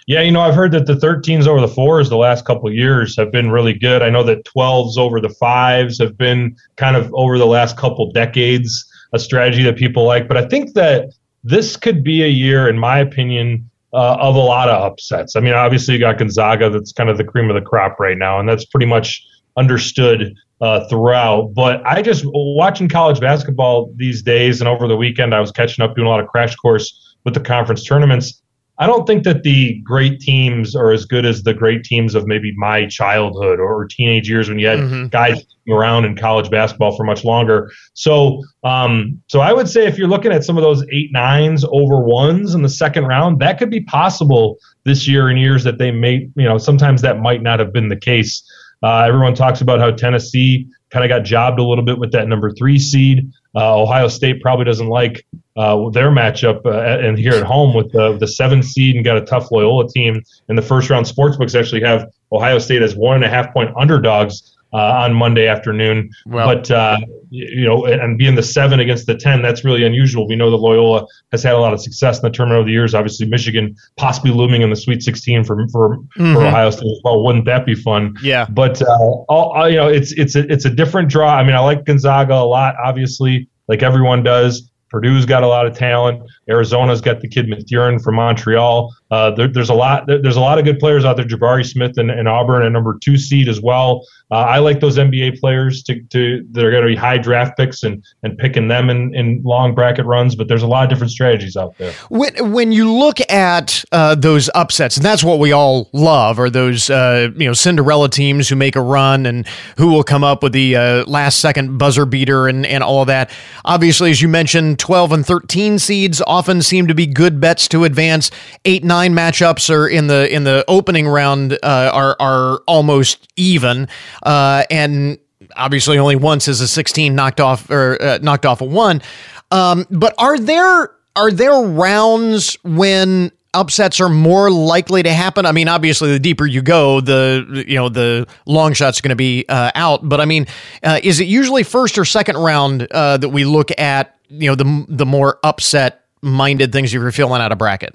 [0.07, 3.17] Yeah, you know, I've heard that the 13s over the fours the last couple years
[3.17, 4.03] have been really good.
[4.03, 8.13] I know that 12s over the fives have been kind of over the last couple
[8.13, 10.29] decades a strategy that people like.
[10.29, 14.41] But I think that this could be a year, in my opinion, uh, of a
[14.41, 15.35] lot of upsets.
[15.35, 18.17] I mean, obviously you got Gonzaga, that's kind of the cream of the crop right
[18.17, 21.53] now, and that's pretty much understood uh, throughout.
[21.55, 25.85] But I just watching college basketball these days and over the weekend, I was catching
[25.85, 28.41] up doing a lot of crash course with the conference tournaments.
[28.79, 32.27] I don't think that the great teams are as good as the great teams of
[32.27, 35.07] maybe my childhood or teenage years when you had mm-hmm.
[35.07, 37.71] guys around in college basketball for much longer.
[37.95, 41.65] So, um, so I would say if you're looking at some of those eight nines
[41.71, 45.79] over ones in the second round, that could be possible this year in years that
[45.79, 48.43] they may, you know, sometimes that might not have been the case.
[48.83, 52.29] Uh, everyone talks about how Tennessee kind of got jobbed a little bit with that
[52.29, 53.31] number three seed.
[53.55, 57.91] Uh, Ohio State probably doesn't like uh, their matchup uh, and here at home with
[57.93, 61.07] the the seven seed and got a tough Loyola team in the first round.
[61.07, 65.47] Sportsbooks actually have Ohio State as one and a half point underdogs uh, on Monday
[65.47, 66.11] afternoon.
[66.27, 66.99] Well, but uh,
[67.31, 70.29] you know, and being the seven against the ten, that's really unusual.
[70.29, 72.73] We know that Loyola has had a lot of success in the tournament over the
[72.73, 72.95] years.
[72.95, 76.35] Obviously, Michigan possibly looming in the Sweet 16 for for, mm-hmm.
[76.35, 77.25] for Ohio State as well.
[77.25, 78.15] Wouldn't that be fun?
[78.23, 78.47] Yeah.
[78.51, 78.87] But uh,
[79.29, 81.35] all, you know, it's it's a, it's a different draw.
[81.35, 84.71] I mean, I like Gonzaga a lot, obviously, like everyone does.
[84.91, 86.23] Purdue's got a lot of talent.
[86.49, 88.95] Arizona's got the kid Mathurin from Montreal.
[89.11, 90.07] Uh, there, there's a lot.
[90.07, 91.25] There, there's a lot of good players out there.
[91.25, 94.05] Jabari Smith and, and Auburn, a number two seed as well.
[94.33, 97.57] Uh, I like those NBA players to, to that are going to be high draft
[97.57, 100.35] picks and and picking them in, in long bracket runs.
[100.35, 101.93] But there's a lot of different strategies out there.
[102.09, 106.51] When when you look at uh, those upsets, and that's what we all love, are
[106.51, 110.43] those uh, you know Cinderella teams who make a run and who will come up
[110.43, 113.31] with the uh, last second buzzer beater and and all of that.
[113.65, 117.85] Obviously, as you mentioned, 12 and 13 seeds often seem to be good bets to
[117.85, 118.33] advance.
[118.65, 123.89] Eight nine matchups are in the in the opening round uh, are are almost even.
[124.23, 125.19] Uh, and
[125.55, 129.03] obviously only once is a 16 knocked off or uh, knocked off a one.
[129.51, 135.47] Um, but are there are there rounds when upsets are more likely to happen?
[135.47, 139.17] I mean, obviously, the deeper you go, the you know the long shot's going to
[139.17, 140.07] be uh, out.
[140.09, 140.47] But I mean,
[140.83, 144.17] uh, is it usually first or second round uh, that we look at?
[144.29, 147.95] You know, the the more upset minded things if you're feeling out of bracket.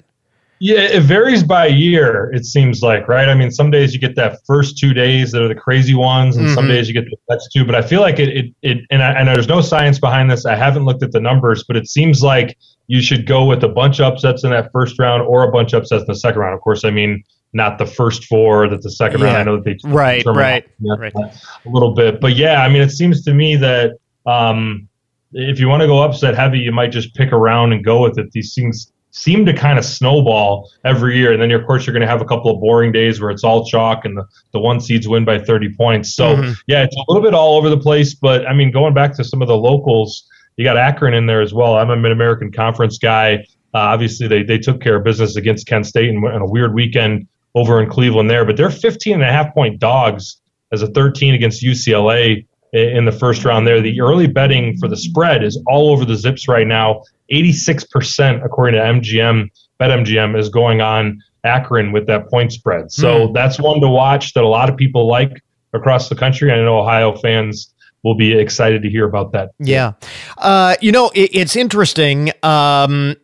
[0.64, 2.30] Yeah, it varies by year.
[2.32, 3.28] It seems like, right?
[3.28, 6.36] I mean, some days you get that first two days that are the crazy ones,
[6.36, 6.54] and mm-hmm.
[6.54, 7.64] some days you get the next two.
[7.64, 10.46] But I feel like it, it, it and, I, and there's no science behind this.
[10.46, 13.68] I haven't looked at the numbers, but it seems like you should go with a
[13.68, 16.40] bunch of upsets in that first round or a bunch of upsets in the second
[16.40, 16.54] round.
[16.54, 19.26] Of course, I mean not the first four that the second yeah.
[19.26, 19.38] round.
[19.38, 22.90] I know that they right, right, right, a little bit, but yeah, I mean, it
[22.90, 23.96] seems to me that
[24.26, 24.88] um,
[25.32, 28.16] if you want to go upset heavy, you might just pick around and go with
[28.16, 28.30] it.
[28.30, 31.32] These things seem to kind of snowball every year.
[31.32, 33.44] And then, of course, you're going to have a couple of boring days where it's
[33.44, 36.14] all chalk and the, the one seeds win by 30 points.
[36.14, 36.52] So, mm-hmm.
[36.66, 38.14] yeah, it's a little bit all over the place.
[38.14, 40.24] But I mean, going back to some of the locals,
[40.56, 41.76] you got Akron in there as well.
[41.76, 43.46] I'm a Mid American Conference guy.
[43.74, 47.28] Uh, obviously, they, they took care of business against Kent State in a weird weekend
[47.54, 48.44] over in Cleveland there.
[48.46, 50.40] But they're 15 and a half point dogs
[50.72, 53.80] as a 13 against UCLA in the first round there.
[53.82, 57.02] The early betting for the spread is all over the zips right now.
[57.32, 62.92] 86% according to MGM, BetMGM is going on Akron with that point spread.
[62.92, 63.34] So mm.
[63.34, 65.42] that's one to watch that a lot of people like
[65.72, 66.52] across the country.
[66.52, 67.72] I know Ohio fans
[68.04, 69.50] will be excited to hear about that.
[69.58, 69.92] Yeah.
[70.38, 72.30] Uh, you know, it, it's interesting.
[72.42, 73.16] Um,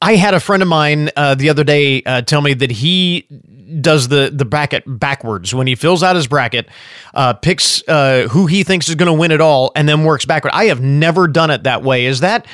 [0.00, 3.28] I had a friend of mine uh, the other day uh, tell me that he
[3.80, 6.68] does the the bracket backwards when he fills out his bracket,
[7.14, 10.24] uh, picks uh, who he thinks is going to win it all, and then works
[10.24, 10.52] backward.
[10.52, 12.06] I have never done it that way.
[12.06, 12.46] Is that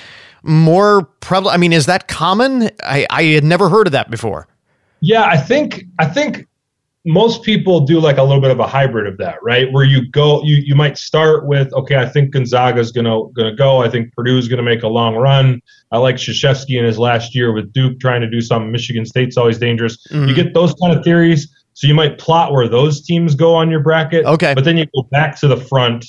[0.42, 1.54] more prevalent?
[1.54, 2.70] I mean, is that common?
[2.82, 4.46] I, I had never heard of that before.
[5.00, 6.48] Yeah, I think I think
[7.04, 9.72] most people do like a little bit of a hybrid of that, right?
[9.72, 13.82] Where you go, you you might start with, okay, I think Gonzaga's gonna gonna go.
[13.82, 15.62] I think Purdue's gonna make a long run.
[15.90, 18.70] I like Krzyzewski in his last year with Duke trying to do something.
[18.70, 20.06] Michigan State's always dangerous.
[20.08, 20.28] Mm-hmm.
[20.28, 23.70] You get those kind of theories, so you might plot where those teams go on
[23.70, 24.26] your bracket.
[24.26, 26.04] Okay, but then you go back to the front,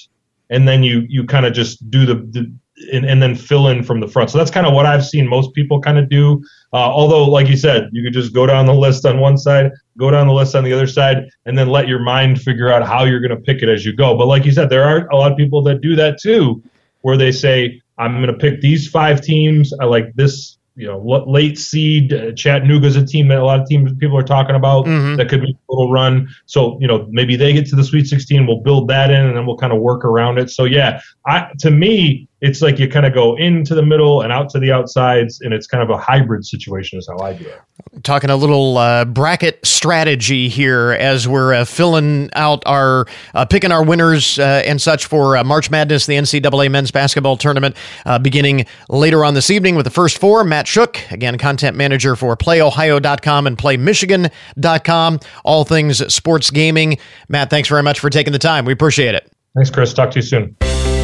[0.49, 2.51] and then you you kind of just do the, the
[2.93, 4.29] and, and, then fill in from the front.
[4.29, 6.43] So that's kind of what I've seen most people kind of do.
[6.71, 9.71] Uh, although, like you said, you could just go down the list on one side,
[9.97, 12.85] go down the list on the other side, and then let your mind figure out
[12.85, 14.17] how you're going to pick it as you go.
[14.17, 16.63] But like you said, there are a lot of people that do that too,
[17.01, 19.73] where they say, I'm going to pick these five teams.
[19.79, 23.67] I like this you know late seed uh, Chattanooga's a team that a lot of
[23.67, 25.17] teams people are talking about mm-hmm.
[25.17, 26.29] that could be a little run.
[26.45, 29.35] So you know maybe they get to the Sweet 16, we'll build that in, and
[29.35, 30.49] then we'll kind of work around it.
[30.49, 34.31] So yeah, I to me it's like you kind of go into the middle and
[34.31, 37.45] out to the outsides, and it's kind of a hybrid situation, is how I do
[37.45, 37.59] it.
[38.03, 43.71] Talking a little uh, bracket strategy here as we're uh, filling out our uh, picking
[43.71, 47.75] our winners uh, and such for uh, March Madness, the NCAA men's basketball tournament,
[48.05, 50.43] uh, beginning later on this evening with the first four.
[50.43, 55.19] Matt Shook, again, content manager for PlayOhio.com and PlayMichigan.com.
[55.43, 56.97] All things sports gaming.
[57.27, 58.65] Matt, thanks very much for taking the time.
[58.65, 59.29] We appreciate it.
[59.55, 59.93] Thanks, Chris.
[59.93, 60.98] Talk to you soon.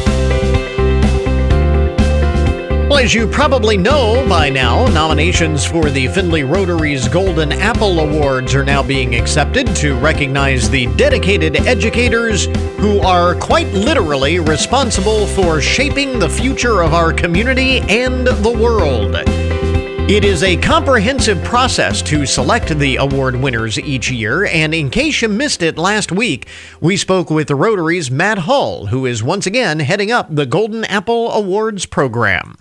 [2.96, 8.54] Well, as you probably know by now, nominations for the Findlay Rotary's Golden Apple Awards
[8.54, 12.46] are now being accepted to recognize the dedicated educators
[12.78, 19.16] who are quite literally responsible for shaping the future of our community and the world.
[20.08, 25.20] It is a comprehensive process to select the award winners each year, and in case
[25.20, 26.48] you missed it last week,
[26.80, 30.82] we spoke with the Rotary's Matt Hull, who is once again heading up the Golden
[30.86, 32.56] Apple Awards program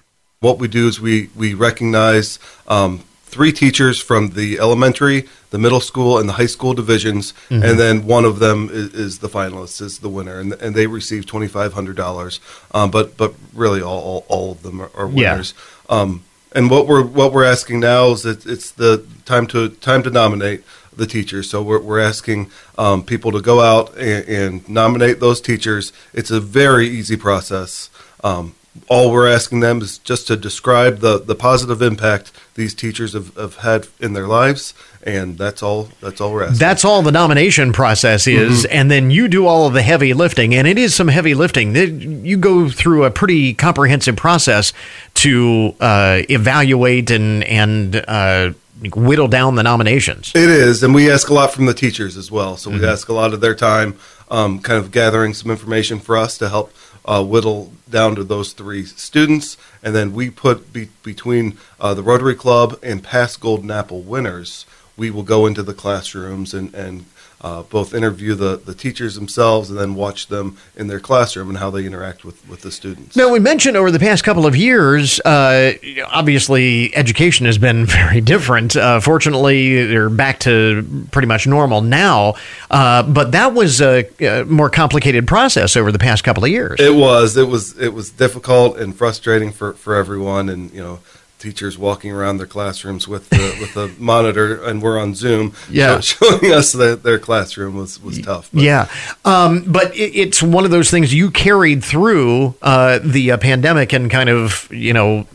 [0.45, 5.81] what we do is we we recognize um, three teachers from the elementary, the middle
[5.81, 7.63] school, and the high school divisions, mm-hmm.
[7.63, 10.87] and then one of them is, is, the finalist, is the winner, and, and they
[10.87, 12.39] receive twenty five hundred dollars.
[12.73, 15.53] Um, but but really, all, all, all of them are, are winners.
[15.89, 15.95] Yeah.
[15.97, 16.23] Um,
[16.53, 20.11] and what we're what we're asking now is that it's the time to time to
[20.11, 20.63] nominate
[20.95, 21.49] the teachers.
[21.49, 25.91] So we're, we're asking um, people to go out and, and, nominate those teachers.
[26.13, 27.89] It's a very easy process.
[28.23, 28.55] Um,
[28.87, 33.35] all we're asking them is just to describe the, the positive impact these teachers have,
[33.35, 34.73] have had in their lives
[35.05, 36.57] and that's all that's all we're asking.
[36.57, 38.75] That's all the nomination process is mm-hmm.
[38.75, 42.25] and then you do all of the heavy lifting and it is some heavy lifting.
[42.25, 44.73] You go through a pretty comprehensive process
[45.15, 48.53] to uh, evaluate and and uh,
[48.95, 50.31] whittle down the nominations.
[50.35, 52.57] It is, and we ask a lot from the teachers as well.
[52.57, 52.85] So we mm-hmm.
[52.85, 53.97] ask a lot of their time,
[54.29, 56.73] um, kind of gathering some information for us to help
[57.05, 62.03] uh, whittle down to those three students, and then we put be- between uh, the
[62.03, 64.65] Rotary Club and past Golden Apple winners.
[64.97, 67.05] We will go into the classrooms and, and
[67.45, 71.59] uh, both interview the, the teachers themselves and then watch them in their classroom and
[71.59, 73.15] how they interact with, with the students.
[73.15, 75.73] Now, we mentioned over the past couple of years, uh,
[76.07, 78.75] obviously, education has been very different.
[78.75, 82.33] Uh, fortunately, they're back to pretty much normal now,
[82.71, 86.79] uh, but that was a, a, more complicated process over the past couple of years.
[86.79, 87.37] It was.
[87.37, 87.77] It was.
[87.77, 90.99] It was difficult and frustrating for, for everyone, and you know
[91.45, 95.53] teachers walking around their classrooms with the, with a monitor, and we're on Zoom.
[95.69, 98.49] Yeah, showing us that their classroom was was tough.
[98.53, 98.63] But.
[98.63, 98.89] Yeah,
[99.23, 103.93] um, but it, it's one of those things you carried through uh, the uh, pandemic
[103.93, 105.27] and kind of you know.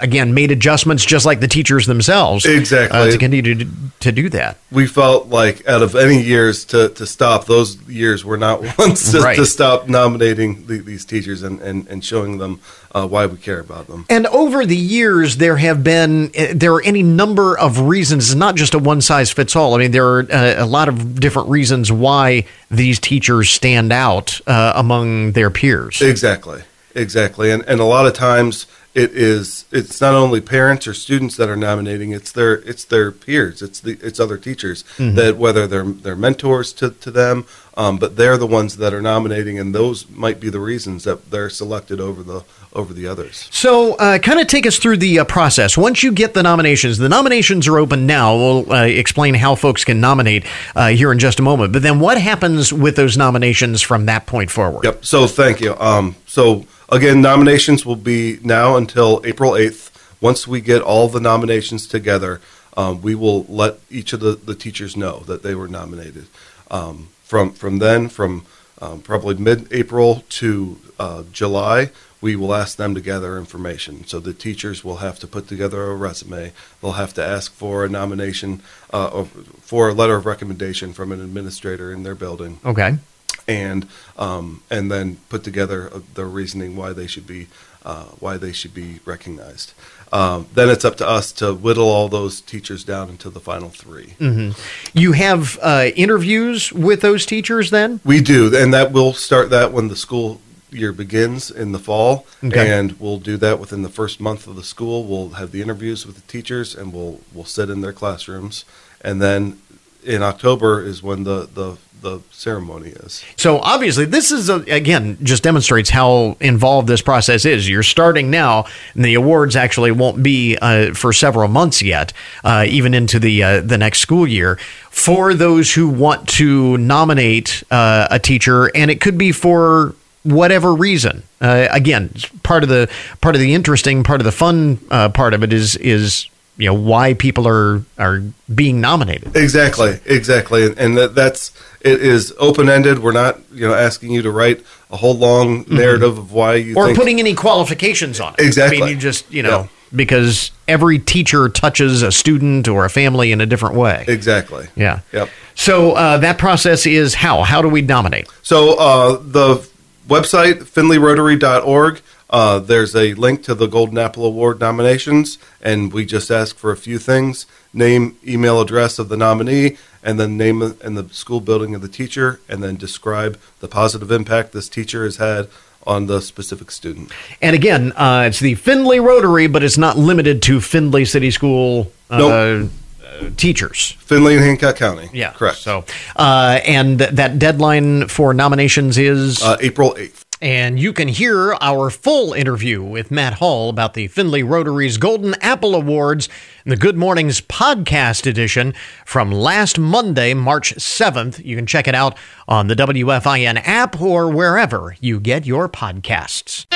[0.00, 2.98] Again made adjustments just like the teachers themselves exactly.
[2.98, 3.66] uh, to continue to,
[4.00, 4.58] to do that.
[4.70, 9.12] We felt like out of any years to, to stop those years were not ones
[9.12, 9.36] to, right.
[9.36, 12.60] to stop nominating the, these teachers and, and, and showing them
[12.92, 14.06] uh, why we care about them.
[14.08, 18.26] And over the years there have been uh, there are any number of reasons.
[18.26, 20.66] It's not just a one size fits all i mean there are a, uh, a
[20.66, 26.00] lot of different reasons why these teachers stand out uh, among their peers.
[26.00, 26.62] Exactly.
[26.94, 27.50] Exactly.
[27.50, 31.48] And, and a lot of times it is it's not only parents or students that
[31.48, 35.16] are nominating it's their it's their peers it's the it's other teachers mm-hmm.
[35.16, 37.44] that whether they're they're mentors to, to them
[37.76, 41.30] um, but they're the ones that are nominating and those might be the reasons that
[41.30, 43.48] they're selected over the over the others.
[43.52, 45.78] So uh, kind of take us through the uh, process.
[45.78, 49.84] Once you get the nominations the nominations are open now we'll uh, explain how folks
[49.84, 50.44] can nominate
[50.76, 54.26] uh, here in just a moment but then what happens with those nominations from that
[54.26, 54.84] point forward?
[54.84, 55.74] Yep so thank you.
[55.78, 56.64] Um, so
[56.94, 59.90] Again, nominations will be now until April 8th.
[60.20, 62.40] Once we get all the nominations together,
[62.76, 66.26] um, we will let each of the, the teachers know that they were nominated.
[66.70, 68.46] Um, from, from then, from
[68.80, 71.90] um, probably mid April to uh, July,
[72.20, 74.06] we will ask them to gather information.
[74.06, 76.52] So the teachers will have to put together a resume.
[76.80, 79.24] They'll have to ask for a nomination, uh,
[79.62, 82.60] for a letter of recommendation from an administrator in their building.
[82.64, 82.98] Okay
[83.46, 87.48] and um, and then put together the reasoning why they should be
[87.84, 89.74] uh, why they should be recognized.
[90.12, 93.70] Um, then it's up to us to whittle all those teachers down into the final
[93.70, 94.96] 3 mm-hmm.
[94.96, 98.00] You have uh, interviews with those teachers then?
[98.04, 102.26] We do, and that will start that when the school year begins in the fall,
[102.42, 102.78] okay.
[102.78, 105.04] and we'll do that within the first month of the school.
[105.04, 108.64] We'll have the interviews with the teachers, and we'll we'll sit in their classrooms,
[109.00, 109.60] and then
[110.02, 113.24] in October is when the the the ceremony is.
[113.36, 117.68] So obviously, this is a, again just demonstrates how involved this process is.
[117.68, 122.12] You're starting now, and the awards actually won't be uh, for several months yet,
[122.44, 124.56] uh, even into the uh, the next school year.
[124.90, 130.74] For those who want to nominate uh, a teacher, and it could be for whatever
[130.74, 131.22] reason.
[131.40, 132.10] Uh, again,
[132.42, 132.88] part of the
[133.20, 136.66] part of the interesting part of the fun uh, part of it is is you
[136.66, 138.22] know why people are are
[138.54, 139.36] being nominated.
[139.36, 143.00] Exactly, exactly, and, and that, that's it is open ended.
[143.00, 146.64] We're not you know asking you to write a whole long narrative of why you
[146.74, 146.78] Mm-hmm.
[146.78, 148.40] or think, putting any qualifications on it.
[148.46, 148.78] Exactly.
[148.78, 149.66] I mean, you just you know Yeah.
[149.94, 154.04] because every teacher touches a student or a family in a different way.
[154.08, 154.68] exactly.
[154.76, 155.00] Yeah.
[155.12, 155.28] Yep.
[155.56, 157.42] So uh, that process is how?
[157.42, 158.28] How do we nominate?
[158.42, 159.66] So uh, the
[160.08, 162.00] website findlayrotary.org.
[162.30, 166.72] Uh, there's a link to the Golden Apple Award nominations, and we just ask for
[166.72, 171.40] a few things: name, email address of the nominee, and then name and the school
[171.40, 175.48] building of the teacher, and then describe the positive impact this teacher has had
[175.86, 177.12] on the specific student.
[177.42, 181.92] And again, uh, it's the Findlay Rotary, but it's not limited to Findlay City School
[182.08, 182.70] uh, Nope.
[183.04, 183.92] uh, teachers.
[184.00, 185.10] Findlay and Hancock County.
[185.12, 185.58] Yeah, correct.
[185.58, 185.84] So,
[186.16, 190.23] uh, and that deadline for nominations is uh, April eighth.
[190.44, 195.32] And you can hear our full interview with Matt Hall about the Findlay Rotary's Golden
[195.40, 196.28] Apple Awards
[196.66, 198.74] in the Good Mornings podcast edition
[199.06, 201.42] from last Monday, March 7th.
[201.42, 206.66] You can check it out on the WFIN app or wherever you get your podcasts.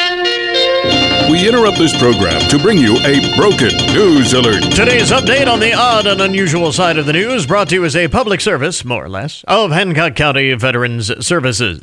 [1.30, 4.62] We interrupt this program to bring you a broken news alert.
[4.62, 7.94] Today's update on the odd and unusual side of the news brought to you as
[7.94, 11.80] a public service, more or less, of Hancock County Veterans Services.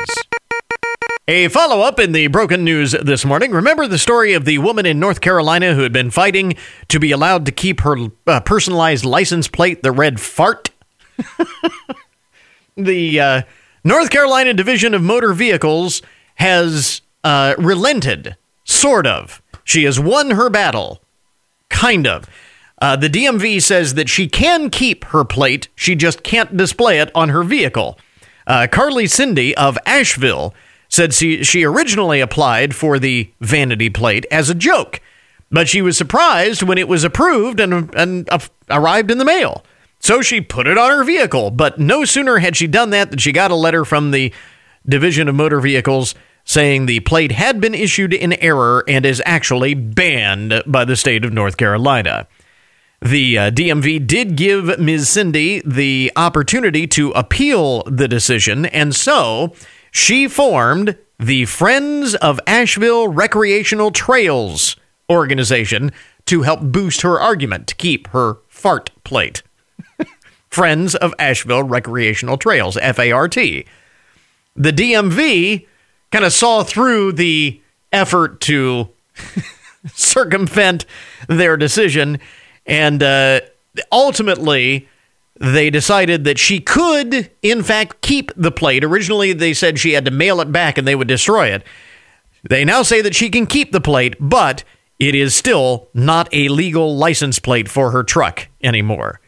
[1.27, 3.49] A follow up in the broken news this morning.
[3.49, 6.53] Remember the story of the woman in North Carolina who had been fighting
[6.87, 7.97] to be allowed to keep her
[8.27, 10.69] uh, personalized license plate the red fart?
[12.77, 13.41] the uh,
[13.83, 16.03] North Carolina Division of Motor Vehicles
[16.35, 19.41] has uh, relented, sort of.
[19.63, 21.01] She has won her battle,
[21.69, 22.29] kind of.
[22.79, 27.09] Uh, the DMV says that she can keep her plate, she just can't display it
[27.15, 27.97] on her vehicle.
[28.45, 30.53] Uh, Carly Cindy of Asheville
[30.95, 35.01] said she, she originally applied for the vanity plate as a joke,
[35.51, 38.39] but she was surprised when it was approved and, and uh,
[38.69, 39.63] arrived in the mail.
[39.99, 43.19] So she put it on her vehicle, but no sooner had she done that than
[43.19, 44.33] she got a letter from the
[44.87, 46.15] Division of Motor Vehicles
[46.45, 51.25] saying the plate had been issued in error and is actually banned by the state
[51.25, 52.27] of North Carolina.
[53.01, 55.09] The uh, DMV did give Ms.
[55.09, 59.53] Cindy the opportunity to appeal the decision, and so
[59.95, 64.75] she formed the Friends of Asheville Recreational Trails
[65.09, 65.93] organization
[66.25, 69.41] to help boost her argument to keep her fart plate.
[70.49, 73.35] Friends of Asheville Recreational Trails, FART.
[73.35, 73.65] The
[74.57, 75.65] DMV
[76.11, 77.61] kind of saw through the
[77.93, 78.89] effort to
[79.93, 80.85] circumvent
[81.29, 82.19] their decision,
[82.65, 83.39] and uh,
[83.93, 84.89] ultimately
[85.39, 88.83] they decided that she could, in fact, keep the plate.
[88.83, 91.63] Originally, they said she had to mail it back and they would destroy it.
[92.47, 94.63] They now say that she can keep the plate, but
[94.99, 99.19] it is still not a legal license plate for her truck anymore.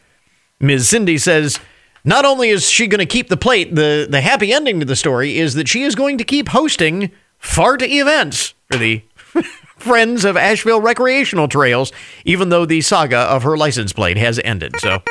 [0.60, 0.88] Ms.
[0.88, 1.60] Cindy says
[2.04, 4.96] not only is she going to keep the plate, the, the happy ending to the
[4.96, 9.02] story is that she is going to keep hosting fart events for the
[9.78, 11.92] Friends of Asheville Recreational Trails,
[12.24, 14.74] even though the saga of her license plate has ended.
[14.80, 15.02] So,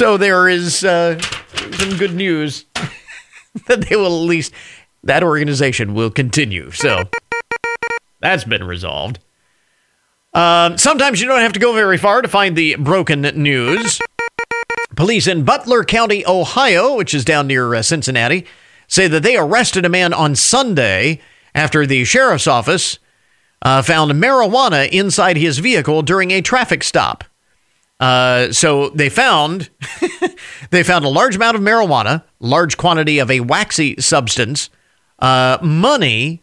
[0.00, 1.20] so there is uh,
[1.72, 2.64] some good news
[3.66, 4.50] that they will at least
[5.04, 6.70] that organization will continue.
[6.70, 7.02] So
[8.18, 9.18] that's been resolved.
[10.32, 14.00] Um, sometimes you don't have to go very far to find the broken news.
[14.96, 18.46] Police in Butler County, Ohio, which is down near uh, Cincinnati,
[18.88, 21.20] say that they arrested a man on Sunday
[21.54, 22.98] after the sheriff's office
[23.60, 27.24] uh, found marijuana inside his vehicle during a traffic stop.
[28.00, 29.68] Uh, so they found
[30.70, 34.70] they found a large amount of marijuana, large quantity of a waxy substance,
[35.18, 36.42] uh, money,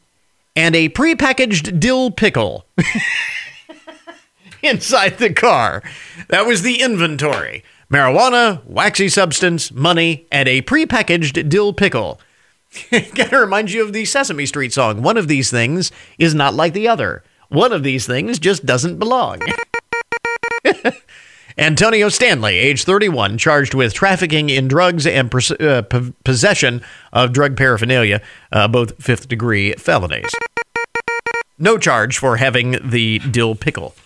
[0.56, 2.66] and a prepackaged dill pickle
[4.62, 5.82] inside the car.
[6.30, 12.22] That was the inventory: marijuana, waxy substance, money, and a prepackaged dill pickle.
[12.92, 15.02] Gotta remind you of the Sesame Street song.
[15.02, 17.24] One of these things is not like the other.
[17.50, 19.40] One of these things just doesn't belong.
[21.60, 26.82] Antonio Stanley, age 31, charged with trafficking in drugs and pos- uh, p- possession
[27.12, 30.30] of drug paraphernalia, uh, both fifth degree felonies.
[31.58, 33.96] No charge for having the dill pickle.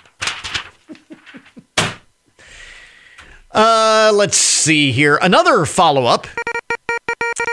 [3.53, 5.19] Uh, let's see here.
[5.21, 6.25] Another follow up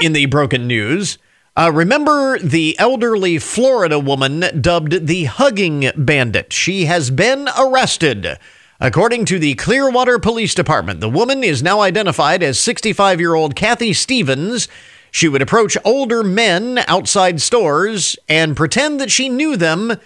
[0.01, 1.19] in the broken news.
[1.57, 6.53] Uh, remember the elderly Florida woman dubbed the Hugging Bandit?
[6.53, 8.39] She has been arrested.
[8.81, 13.57] According to the Clearwater Police Department, the woman is now identified as 65 year old
[13.57, 14.69] Kathy Stevens.
[15.11, 19.97] She would approach older men outside stores and pretend that she knew them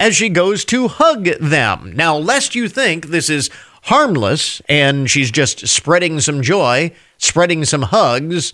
[0.00, 1.92] as she goes to hug them.
[1.94, 3.48] Now, lest you think this is
[3.84, 8.52] harmless and she's just spreading some joy, spreading some hugs,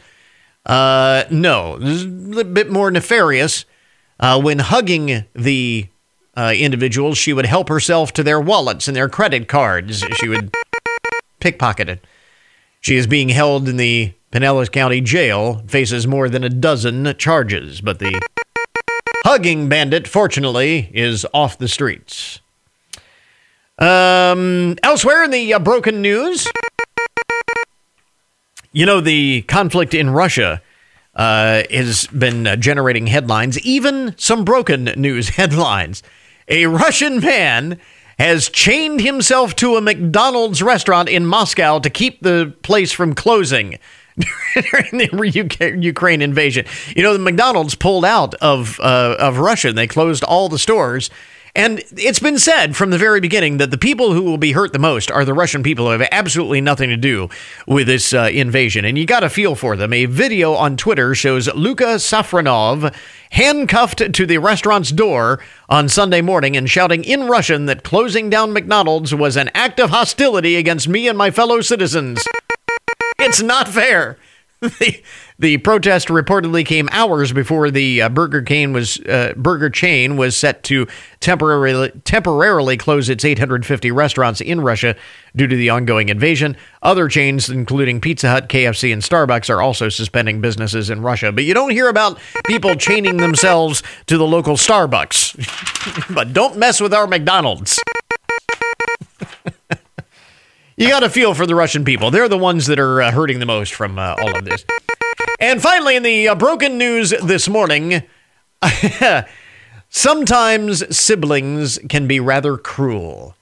[0.66, 3.64] uh, no, this is a bit more nefarious.
[4.20, 5.88] Uh, when hugging the
[6.36, 10.04] uh, individuals, she would help herself to their wallets and their credit cards.
[10.14, 10.54] She would
[11.40, 12.04] pickpocket it.
[12.80, 17.80] She is being held in the Pinellas County Jail, faces more than a dozen charges,
[17.80, 18.20] but the
[19.24, 22.40] hugging bandit, fortunately, is off the streets.
[23.78, 26.48] Um, elsewhere in the uh, broken news,
[28.72, 30.62] you know, the conflict in Russia
[31.14, 36.02] uh, has been uh, generating headlines, even some broken news headlines.
[36.48, 37.78] A Russian man
[38.18, 43.78] has chained himself to a McDonald's restaurant in Moscow to keep the place from closing
[44.54, 46.66] during the Ukraine invasion.
[46.94, 50.58] You know, the McDonald's pulled out of uh, of Russia and they closed all the
[50.58, 51.10] stores.
[51.54, 54.72] And it's been said from the very beginning that the people who will be hurt
[54.72, 57.28] the most are the Russian people who have absolutely nothing to do
[57.66, 58.86] with this uh, invasion.
[58.86, 59.92] And you got to feel for them.
[59.92, 62.94] A video on Twitter shows Luka Safronov
[63.32, 68.54] handcuffed to the restaurant's door on Sunday morning and shouting in Russian that closing down
[68.54, 72.24] McDonald's was an act of hostility against me and my fellow citizens.
[73.18, 74.16] It's not fair.
[74.78, 75.02] the,
[75.40, 80.36] the protest reportedly came hours before the uh, Burger King was uh, Burger chain was
[80.36, 80.86] set to
[81.18, 84.94] temporarily temporarily close its 850 restaurants in Russia
[85.34, 86.56] due to the ongoing invasion.
[86.80, 91.32] Other chains, including Pizza Hut, KFC, and Starbucks, are also suspending businesses in Russia.
[91.32, 95.34] But you don't hear about people chaining themselves to the local Starbucks.
[96.14, 97.80] but don't mess with our McDonald's.
[100.82, 102.10] You got to feel for the Russian people.
[102.10, 104.64] They're the ones that are uh, hurting the most from uh, all of this.
[105.38, 108.02] And finally, in the uh, broken news this morning,
[109.88, 113.36] sometimes siblings can be rather cruel.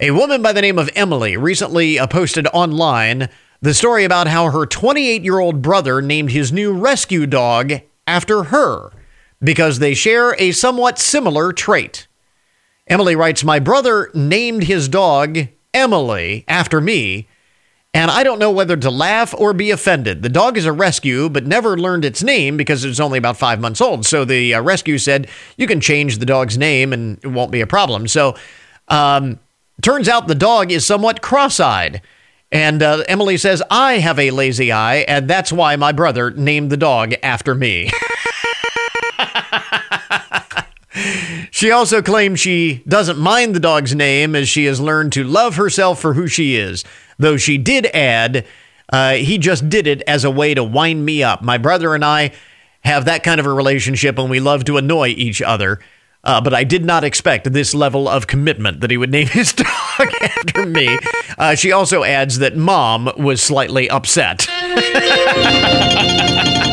[0.00, 3.28] A woman by the name of Emily recently uh, posted online
[3.60, 7.72] the story about how her 28 year old brother named his new rescue dog
[8.06, 8.90] after her
[9.40, 12.08] because they share a somewhat similar trait.
[12.88, 17.28] Emily writes, My brother named his dog Emily after me,
[17.92, 20.22] and I don't know whether to laugh or be offended.
[20.22, 23.60] The dog is a rescue, but never learned its name because it's only about five
[23.60, 24.06] months old.
[24.06, 27.60] So the uh, rescue said, You can change the dog's name and it won't be
[27.60, 28.06] a problem.
[28.06, 28.36] So,
[28.88, 29.40] um,
[29.82, 32.02] turns out the dog is somewhat cross eyed.
[32.52, 36.70] And uh, Emily says, I have a lazy eye, and that's why my brother named
[36.70, 37.90] the dog after me.
[41.60, 45.56] She also claims she doesn't mind the dog's name as she has learned to love
[45.56, 46.84] herself for who she is.
[47.18, 48.46] Though she did add,
[48.90, 51.42] uh, he just did it as a way to wind me up.
[51.42, 52.32] My brother and I
[52.82, 55.80] have that kind of a relationship and we love to annoy each other.
[56.24, 59.52] Uh, but I did not expect this level of commitment that he would name his
[59.52, 59.68] dog
[60.22, 60.98] after me.
[61.36, 64.46] Uh, she also adds that mom was slightly upset.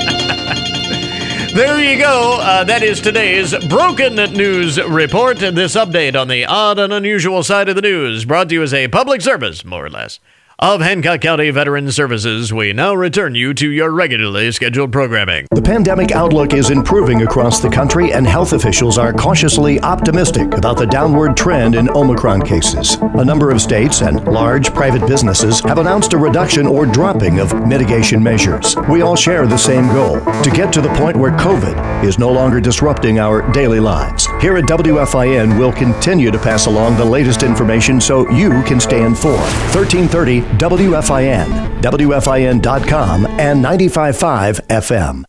[1.58, 2.38] There you go.
[2.40, 5.40] Uh, that is today's Broken News Report.
[5.40, 8.76] This update on the odd and unusual side of the news brought to you as
[8.76, 10.20] a public service, more or less
[10.60, 15.46] of Hancock County Veteran Services, we now return you to your regularly scheduled programming.
[15.52, 20.78] The pandemic outlook is improving across the country, and health officials are cautiously optimistic about
[20.78, 22.96] the downward trend in Omicron cases.
[22.96, 27.68] A number of states and large private businesses have announced a reduction or dropping of
[27.68, 28.76] mitigation measures.
[28.90, 32.32] We all share the same goal to get to the point where COVID is no
[32.32, 34.26] longer disrupting our daily lives.
[34.42, 39.04] Here at WFIN, we'll continue to pass along the latest information so you can stay
[39.04, 39.38] informed.
[39.76, 45.24] 1330 WFIN, WFIN.com, and 95.5 FM.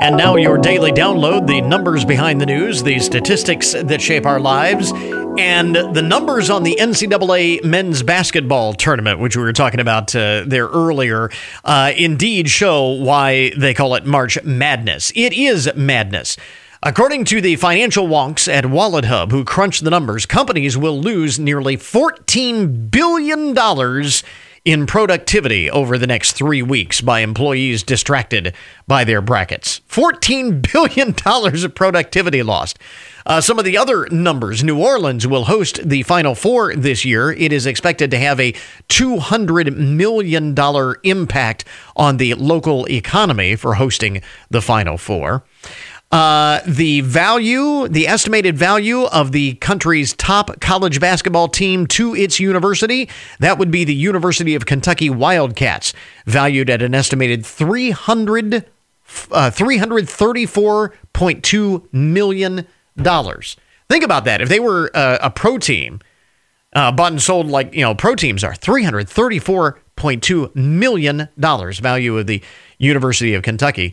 [0.00, 4.40] And now your daily download the numbers behind the news, the statistics that shape our
[4.40, 4.92] lives,
[5.38, 10.44] and the numbers on the NCAA men's basketball tournament, which we were talking about uh,
[10.46, 11.30] there earlier,
[11.64, 15.12] uh, indeed show why they call it March Madness.
[15.14, 16.36] It is madness.
[16.82, 21.76] According to the financial wonks at WalletHub, who crunch the numbers, companies will lose nearly
[21.76, 23.54] $14 billion
[24.64, 28.54] in productivity over the next three weeks by employees distracted
[28.86, 29.80] by their brackets.
[29.88, 31.14] $14 billion
[31.64, 32.78] of productivity lost.
[33.26, 37.30] Uh, some of the other numbers New Orleans will host the Final Four this year.
[37.32, 38.52] It is expected to have a
[38.88, 40.54] $200 million
[41.04, 41.64] impact
[41.96, 45.44] on the local economy for hosting the Final Four.
[46.12, 52.40] Uh, the value, the estimated value of the country's top college basketball team to its
[52.40, 53.08] university,
[53.38, 55.94] that would be the University of Kentucky Wildcats,
[56.26, 58.64] valued at an estimated $340
[59.32, 62.66] uh, $334.2 million.
[63.88, 64.40] Think about that.
[64.40, 65.98] If they were uh, a pro team,
[66.74, 72.42] uh, bought and sold like, you know, pro teams are $334.2 million value of the
[72.78, 73.92] University of Kentucky.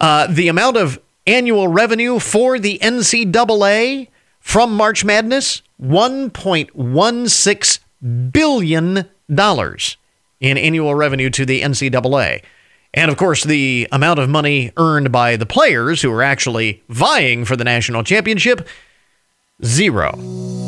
[0.00, 4.08] Uh, the amount of annual revenue for the NCAA
[4.40, 7.78] from March Madness, $1.16
[8.32, 9.08] billion
[10.40, 12.42] in annual revenue to the NCAA.
[12.94, 17.44] And of course, the amount of money earned by the players who are actually vying
[17.44, 18.66] for the national championship
[19.64, 20.65] zero.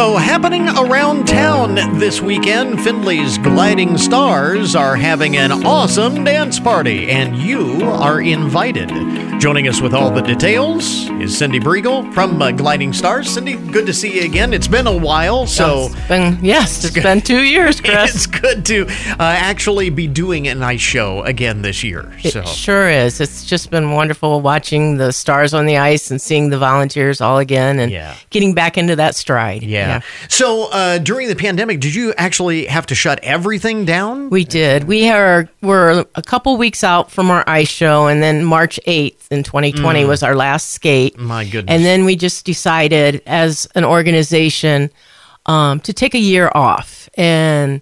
[0.00, 7.10] So, happening around town this weekend, Findlay's Gliding Stars are having an awesome dance party,
[7.10, 9.29] and you are invited.
[9.40, 13.30] Joining us with all the details is Cindy Briegel from uh, Gliding Stars.
[13.30, 14.52] Cindy, good to see you again.
[14.52, 18.14] It's been a while, so It's been, yes, it's been two years, Chris.
[18.14, 22.12] it's good to uh, actually be doing an ice show again this year.
[22.22, 23.18] It So, sure is.
[23.18, 27.38] It's just been wonderful watching the stars on the ice and seeing the volunteers all
[27.38, 28.14] again and Yeah.
[28.28, 29.62] getting back into that stride.
[29.62, 30.00] yeah.
[30.28, 34.28] So, uh, during the pandemic, did you actually have to shut everything down?
[34.28, 34.84] We did.
[34.84, 39.28] We are we're a couple weeks out from our ice show, and then March eighth
[39.30, 40.08] in 2020 Mm.
[40.08, 41.18] was our last skate.
[41.18, 41.72] My goodness.
[41.74, 44.90] And then we just decided, as an organization,
[45.46, 47.80] um, to take a year off and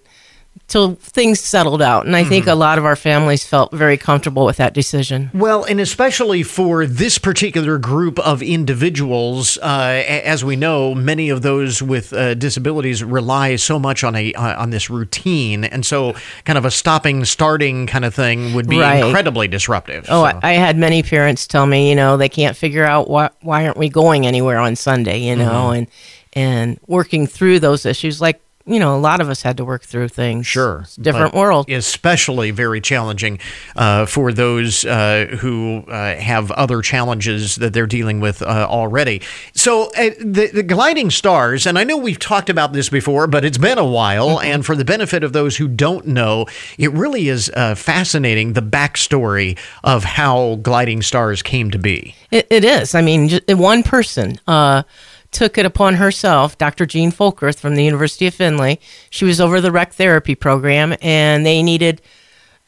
[0.69, 2.05] till things settled out.
[2.05, 2.51] And I think Mm-hmm.
[2.51, 5.29] a lot of our families felt very comfortable with that decision.
[5.33, 11.41] Well, and especially for this particular group of individuals, uh, as we know, many of
[11.41, 16.13] those with uh, disabilities rely so much on a uh, on this routine, and so
[16.45, 19.03] kind of a stopping, starting kind of thing would be Right.
[19.03, 20.05] incredibly disruptive.
[20.07, 23.09] Oh, So- I, I had many parents tell me, you know, they can't figure out
[23.09, 25.77] why why aren't we going anywhere on Sunday, you know, Mhm.
[25.77, 25.87] and
[26.33, 28.39] and working through those issues like
[28.69, 30.45] you know, a lot of us had to work through things.
[30.45, 31.69] Sure, different world.
[31.69, 33.39] Especially very challenging
[33.75, 39.21] uh, for those uh, who uh, have other challenges that they're dealing with uh, already.
[39.53, 43.43] So uh, the, the gliding stars, and I know we've talked about this before, but
[43.43, 44.37] it's been a while.
[44.37, 44.45] Mm-hmm.
[44.45, 46.45] And for the benefit of those who don't know,
[46.77, 52.15] it really is uh, fascinating the backstory of how gliding stars came to be.
[52.29, 52.93] It, it is.
[52.93, 54.83] I mean, one person uh,
[55.31, 56.85] took it upon herself, Dr.
[56.85, 58.79] Jean Folkerth from the University of Findlay.
[59.09, 62.01] She was over the rec therapy program, and they needed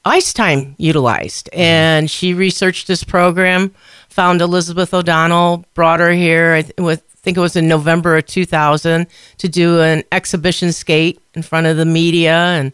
[0.06, 1.50] ice time utilized.
[1.54, 3.74] And she researched this program,
[4.10, 6.54] found Elizabeth O'Donnell, brought her here.
[6.54, 9.06] I th- with think it was in November of 2000
[9.38, 12.74] to do an exhibition skate in front of the media and.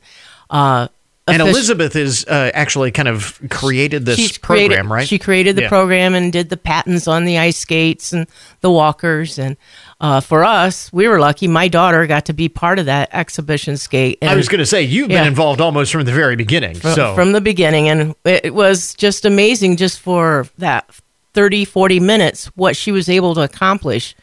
[0.49, 0.87] Uh,
[1.27, 5.07] And Elizabeth is uh, actually kind of created this She's program, created- right?
[5.07, 5.69] She created the Yeah.
[5.69, 8.27] program and did the patents on the ice skates and
[8.61, 9.37] the walkers.
[9.37, 9.57] And
[9.99, 11.47] uh, for us, we were lucky.
[11.47, 14.19] My daughter got to be part of that exhibition skate.
[14.21, 16.75] And I was going to say you've been involved almost from the very beginning.
[16.75, 20.89] fr- so from the beginning, and it it was just amazing just for that
[21.33, 24.15] 30, 40 minutes what she was able to accomplish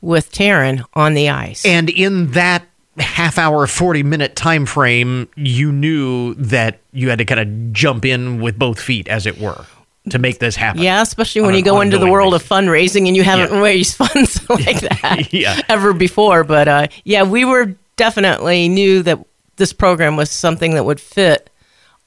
[0.00, 1.64] with Taryn on the ice.
[1.64, 2.67] And in that
[2.98, 8.04] half hour, 40 minute time frame, you knew that you had to kind of jump
[8.04, 9.64] in with both feet, as it were,
[10.10, 10.82] to make this happen.
[10.82, 13.62] Yeah, especially when you go into the world of fundraising and you haven't Yeah.
[13.62, 15.60] raised funds like that Yeah.
[15.68, 16.44] ever before.
[16.44, 19.18] But uh, yeah, we were definitely knew that
[19.56, 21.50] this program was something that would fit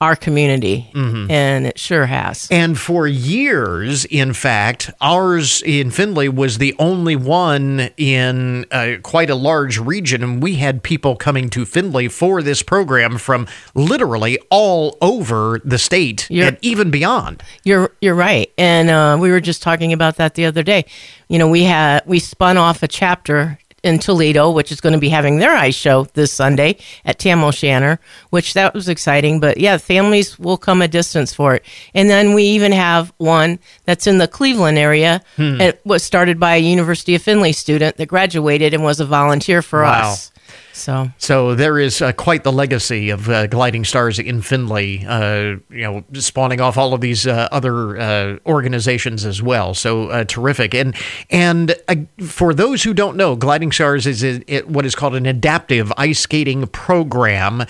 [0.01, 1.29] our community, Mhm.
[1.31, 2.47] and it sure has.
[2.49, 9.29] And for years, in fact, ours in Findlay was the only one in uh, quite
[9.29, 10.23] a large region.
[10.23, 15.77] And we had people coming to Findlay for this program from literally all over the
[15.77, 16.47] state Yeah.
[16.47, 17.43] and even beyond.
[17.63, 20.85] You're you're right, and uh, we were just talking about that the other day.
[21.29, 24.99] You know, we had we spun off a chapter in Toledo, which is going to
[24.99, 29.39] be having their ice show this Sunday at Tam O'Shanter, which that was exciting.
[29.39, 31.65] But yeah, families will come a distance for it,
[31.95, 35.21] and then we even have one that's in the Cleveland area.
[35.35, 35.59] Hmm.
[35.59, 39.61] It was started by a University of Findlay student that graduated and was a volunteer
[39.61, 40.11] for Wow.
[40.11, 40.30] us.
[40.73, 45.57] So So there is uh, quite the legacy of uh, gliding stars in Findlay, uh,
[45.69, 49.73] you know, spawning off all of these uh, other uh, organizations as well.
[49.73, 50.73] So uh, terrific.
[50.73, 50.95] And
[51.29, 51.95] and uh,
[52.25, 55.91] for those who don't know, gliding stars is a, it, what is called an adaptive
[55.97, 57.65] ice skating program.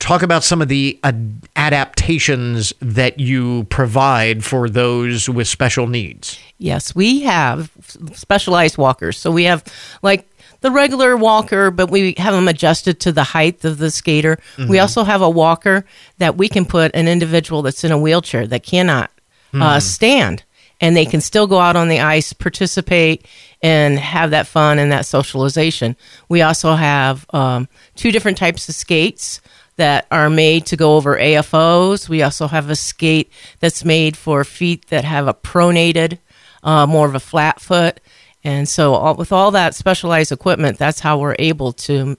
[0.00, 6.38] Talk about some of the ad- adaptations that you provide for those with special needs.
[6.58, 7.70] Yes, we have
[8.12, 9.16] specialized walkers.
[9.16, 9.64] So we have
[10.02, 10.26] like
[10.64, 14.38] the regular walker, but we have them adjusted to the height of the skater.
[14.56, 14.80] We Mhm.
[14.80, 15.84] also have a walker
[16.16, 19.10] that we can put an individual that's in a wheelchair that cannot
[19.52, 19.82] uh, Mhm.
[19.82, 20.42] stand.
[20.80, 23.24] And they can still go out on the ice, participate,
[23.62, 25.94] and have that fun and that socialization.
[26.28, 29.40] We also have um, two different types of skates
[29.76, 32.08] that are made to go over AFOs.
[32.08, 36.18] We also have a skate that's made for feet that have a pronated,
[36.64, 38.00] uh, more of a flat foot.
[38.44, 42.16] And so, all, with all that specialized equipment, that's how we're able to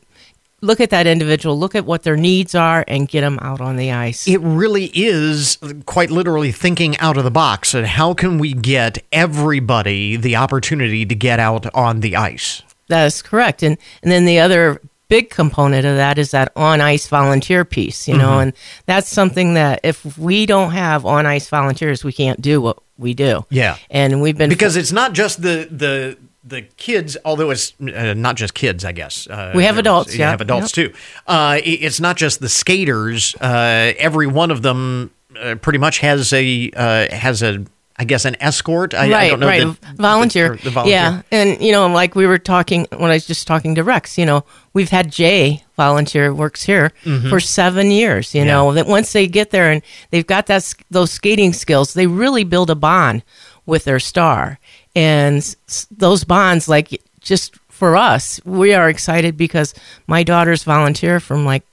[0.61, 3.75] look at that individual, look at what their needs are, and get them out on
[3.75, 4.27] the ice.
[4.27, 7.75] It really is quite literally thinking out of the box.
[7.75, 12.63] And how can we get everybody the opportunity to get out on the ice?
[12.87, 13.61] That is correct.
[13.63, 18.07] And and then the other big component of that is that on ice volunteer piece,
[18.07, 18.41] you know, Mhm.
[18.41, 18.53] and
[18.87, 23.13] that's something that if we don't have on ice volunteers, we can't do what we
[23.13, 23.45] do.
[23.49, 23.77] Yeah.
[23.89, 26.17] And we've been because it's not just the the
[26.47, 29.27] the kids, although it's uh, not just kids, I guess.
[29.27, 30.93] Uh, We have adults, You yeah, have adults too.
[31.25, 33.33] Uh, it- it's not just the skaters.
[33.41, 37.65] Uh, every one of them uh, pretty much has a uh, has a.
[37.97, 38.93] I guess an escort.
[38.93, 39.61] I, I don't know right.
[39.65, 40.57] the- volunteer.
[40.57, 40.95] The, the volunteer.
[40.97, 44.17] Yeah, and you know, like we were talking when I was just talking to Rex.
[44.17, 44.43] You know,
[44.73, 47.29] we've had Jay volunteer works here Mhm.
[47.29, 48.35] for seven years.
[48.35, 48.47] You Yeah.
[48.47, 49.81] know, that once they get there and
[50.11, 53.23] they've got that those skating skills, they really build a bond
[53.65, 54.59] with their star,
[54.95, 55.55] and
[55.89, 59.73] those bonds, like just for us, we are excited because
[60.07, 61.63] my daughter's volunteer from like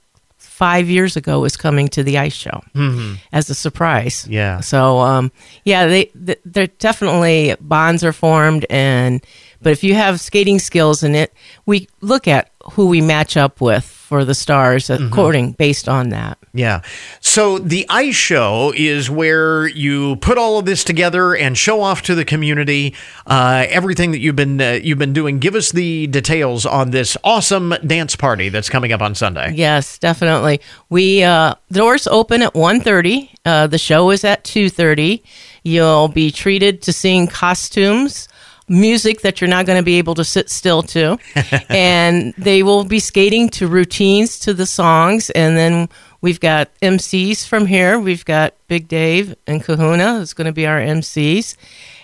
[0.53, 3.17] five years ago is coming to the ice show Mhm.
[3.31, 4.27] as a surprise.
[4.29, 4.59] Yeah.
[4.61, 5.31] So, um,
[5.65, 6.11] yeah, they,
[6.45, 9.19] they're definitely bonds are formed, and
[9.63, 11.33] but if you have skating skills in it,
[11.65, 16.37] we look at who we match up with for the stars according based on that.
[16.53, 16.81] Yeah.
[17.19, 22.03] So the ice show is where you put all of this together and show off
[22.03, 22.93] to the community
[23.25, 25.39] uh, everything that you've been uh, you've been doing.
[25.39, 29.51] Give us the details on this awesome dance party that's coming up on Sunday.
[29.55, 30.61] Yes, definitely.
[30.89, 33.29] We uh, doors open at 1.30.
[33.45, 35.23] Uh, the show is at two thirty.
[35.63, 38.27] You'll be treated to seeing costumes.
[38.69, 41.17] Music that you're not going to be able to sit still to,
[41.69, 45.29] and they will be skating to routines to the songs.
[45.31, 45.89] And then
[46.21, 47.99] we've got MCs from here.
[47.99, 51.57] We've got Big Dave and Kahuna is going to be our MCs,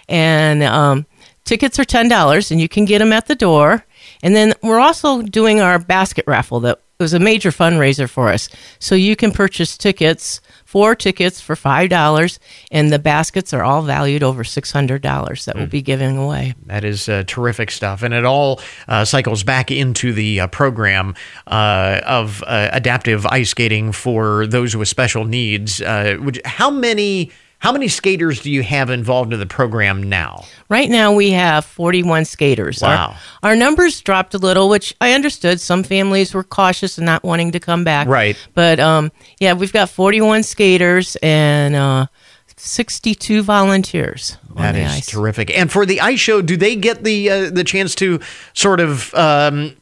[0.10, 1.06] and um,
[1.46, 3.86] tickets are ten dollars, and you can get them at the door.
[4.22, 8.50] And then we're also doing our basket raffle that was a major fundraiser for us.
[8.80, 12.40] So you can purchase tickets, four tickets for five dollars,
[12.72, 16.54] and the baskets are all valued over six hundred dollars that we'll be giving away.
[16.68, 21.16] That is uh, terrific stuff, and it all uh, cycles back into the uh, program
[21.48, 25.82] uh, of uh, adaptive ice skating for those with special needs.
[25.82, 30.46] Uh, would, how many how many skaters do you have involved in the program now?
[30.70, 32.82] Right now we have 41 skaters.
[32.84, 33.16] Our- Wow.
[33.44, 35.60] Our, numbers dropped a little, which I understood.
[35.62, 38.08] Some families were cautious and not wanting to come back.
[38.08, 38.36] Right.
[38.54, 42.08] But um, yeah, we've got 41 skaters and uh,
[42.56, 45.06] 62 volunteers on the is ice.
[45.08, 45.56] terrific.
[45.58, 48.20] And for the ice show, do they get the uh, the chance to
[48.54, 49.76] sort of um,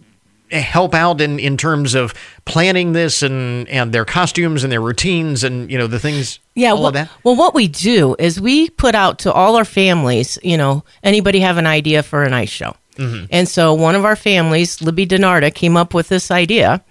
[0.52, 2.14] help out in, in terms of
[2.46, 6.40] planning this and and their costumes and their routines and you know the things?
[6.56, 7.10] Yeah, all well, of that.
[7.24, 11.40] well, what we do is we put out to all our families, you know, anybody
[11.42, 12.76] have an idea for an ice show.
[12.98, 13.28] Mhm.
[13.30, 16.82] And so one of our families, Libby Denarda, came up with this idea.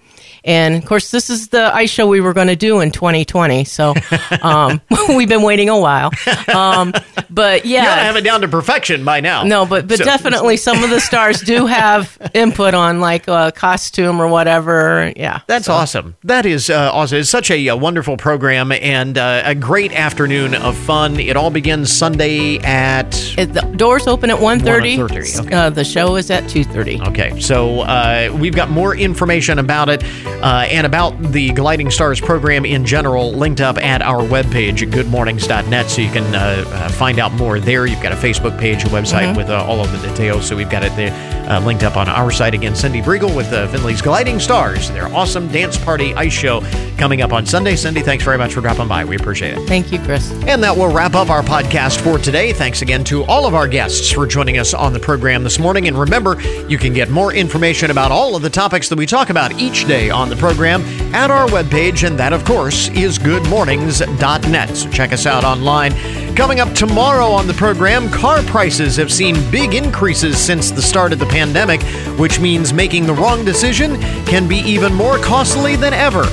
[0.43, 3.63] And of course, this is the ice show we were going to do in 2020.
[3.65, 3.93] So
[4.41, 6.11] um, we've been waiting a while.
[6.53, 6.93] Um,
[7.29, 7.83] but yeah.
[7.83, 9.43] You ought to have it down to perfection by now.
[9.43, 13.51] No, but but So- definitely some of the stars do have input on like a
[13.55, 15.11] costume or whatever.
[15.15, 15.41] Yeah.
[15.47, 15.73] That's so.
[15.73, 16.15] awesome.
[16.23, 17.19] That is uh, awesome.
[17.19, 21.19] It's such a, uh wonderful program and uh, a great afternoon of fun.
[21.19, 23.15] It all begins Sunday at.
[23.37, 24.97] It, the doors open at 1.30.
[24.97, 25.55] 1:30, okay.
[25.55, 27.07] Uh, the show is at 2.30.
[27.09, 30.03] Okay, so uh, we've got more information about it
[30.41, 34.89] uh, and about the Gliding Stars program in general linked up at our webpage at
[34.89, 37.85] goodmornings.net so you can uh, uh, find out more there.
[37.85, 39.37] You've got a Facebook page, a website Mhm.
[39.37, 41.11] with uh, all of the details, so we've got it there,
[41.49, 42.53] uh, linked up on our site.
[42.53, 46.61] Again, Cindy Briegel with uh, Findlay's Gliding Stars, their awesome dance party ice show
[46.97, 47.75] coming up on Sunday.
[47.75, 49.05] Cindy, thanks very much for dropping by.
[49.05, 49.67] We appreciate it.
[49.67, 50.31] Thank you, Chris.
[50.47, 52.53] And that will wrap up our podcast for today.
[52.53, 55.87] Thanks again to all of our guests for joining us on the program this morning.
[55.87, 59.29] And remember, you can get more information about all of the topics that we talk
[59.29, 60.81] about each day on the program
[61.13, 64.75] at our webpage, and that, of course, is goodmornings.net.
[64.75, 65.93] So check us out online.
[66.35, 71.13] Coming up tomorrow on the program, car prices have seen big increases since the start
[71.13, 71.81] of the pandemic,
[72.19, 76.25] which means making the wrong decision can be even more costly than ever.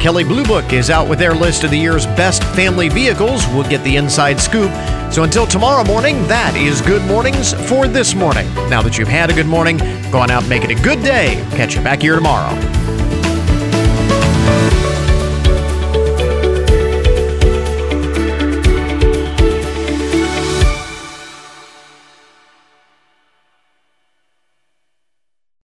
[0.00, 3.46] Kelley Blue Book is out with their list of the year's best family vehicles.
[3.48, 4.70] We'll get the inside scoop.
[5.12, 8.46] So until tomorrow morning, that is Good Mornings for this morning.
[8.70, 9.76] Now that you've had a good morning,
[10.10, 11.34] go on out and make it a good day.
[11.50, 12.79] Catch you back here tomorrow.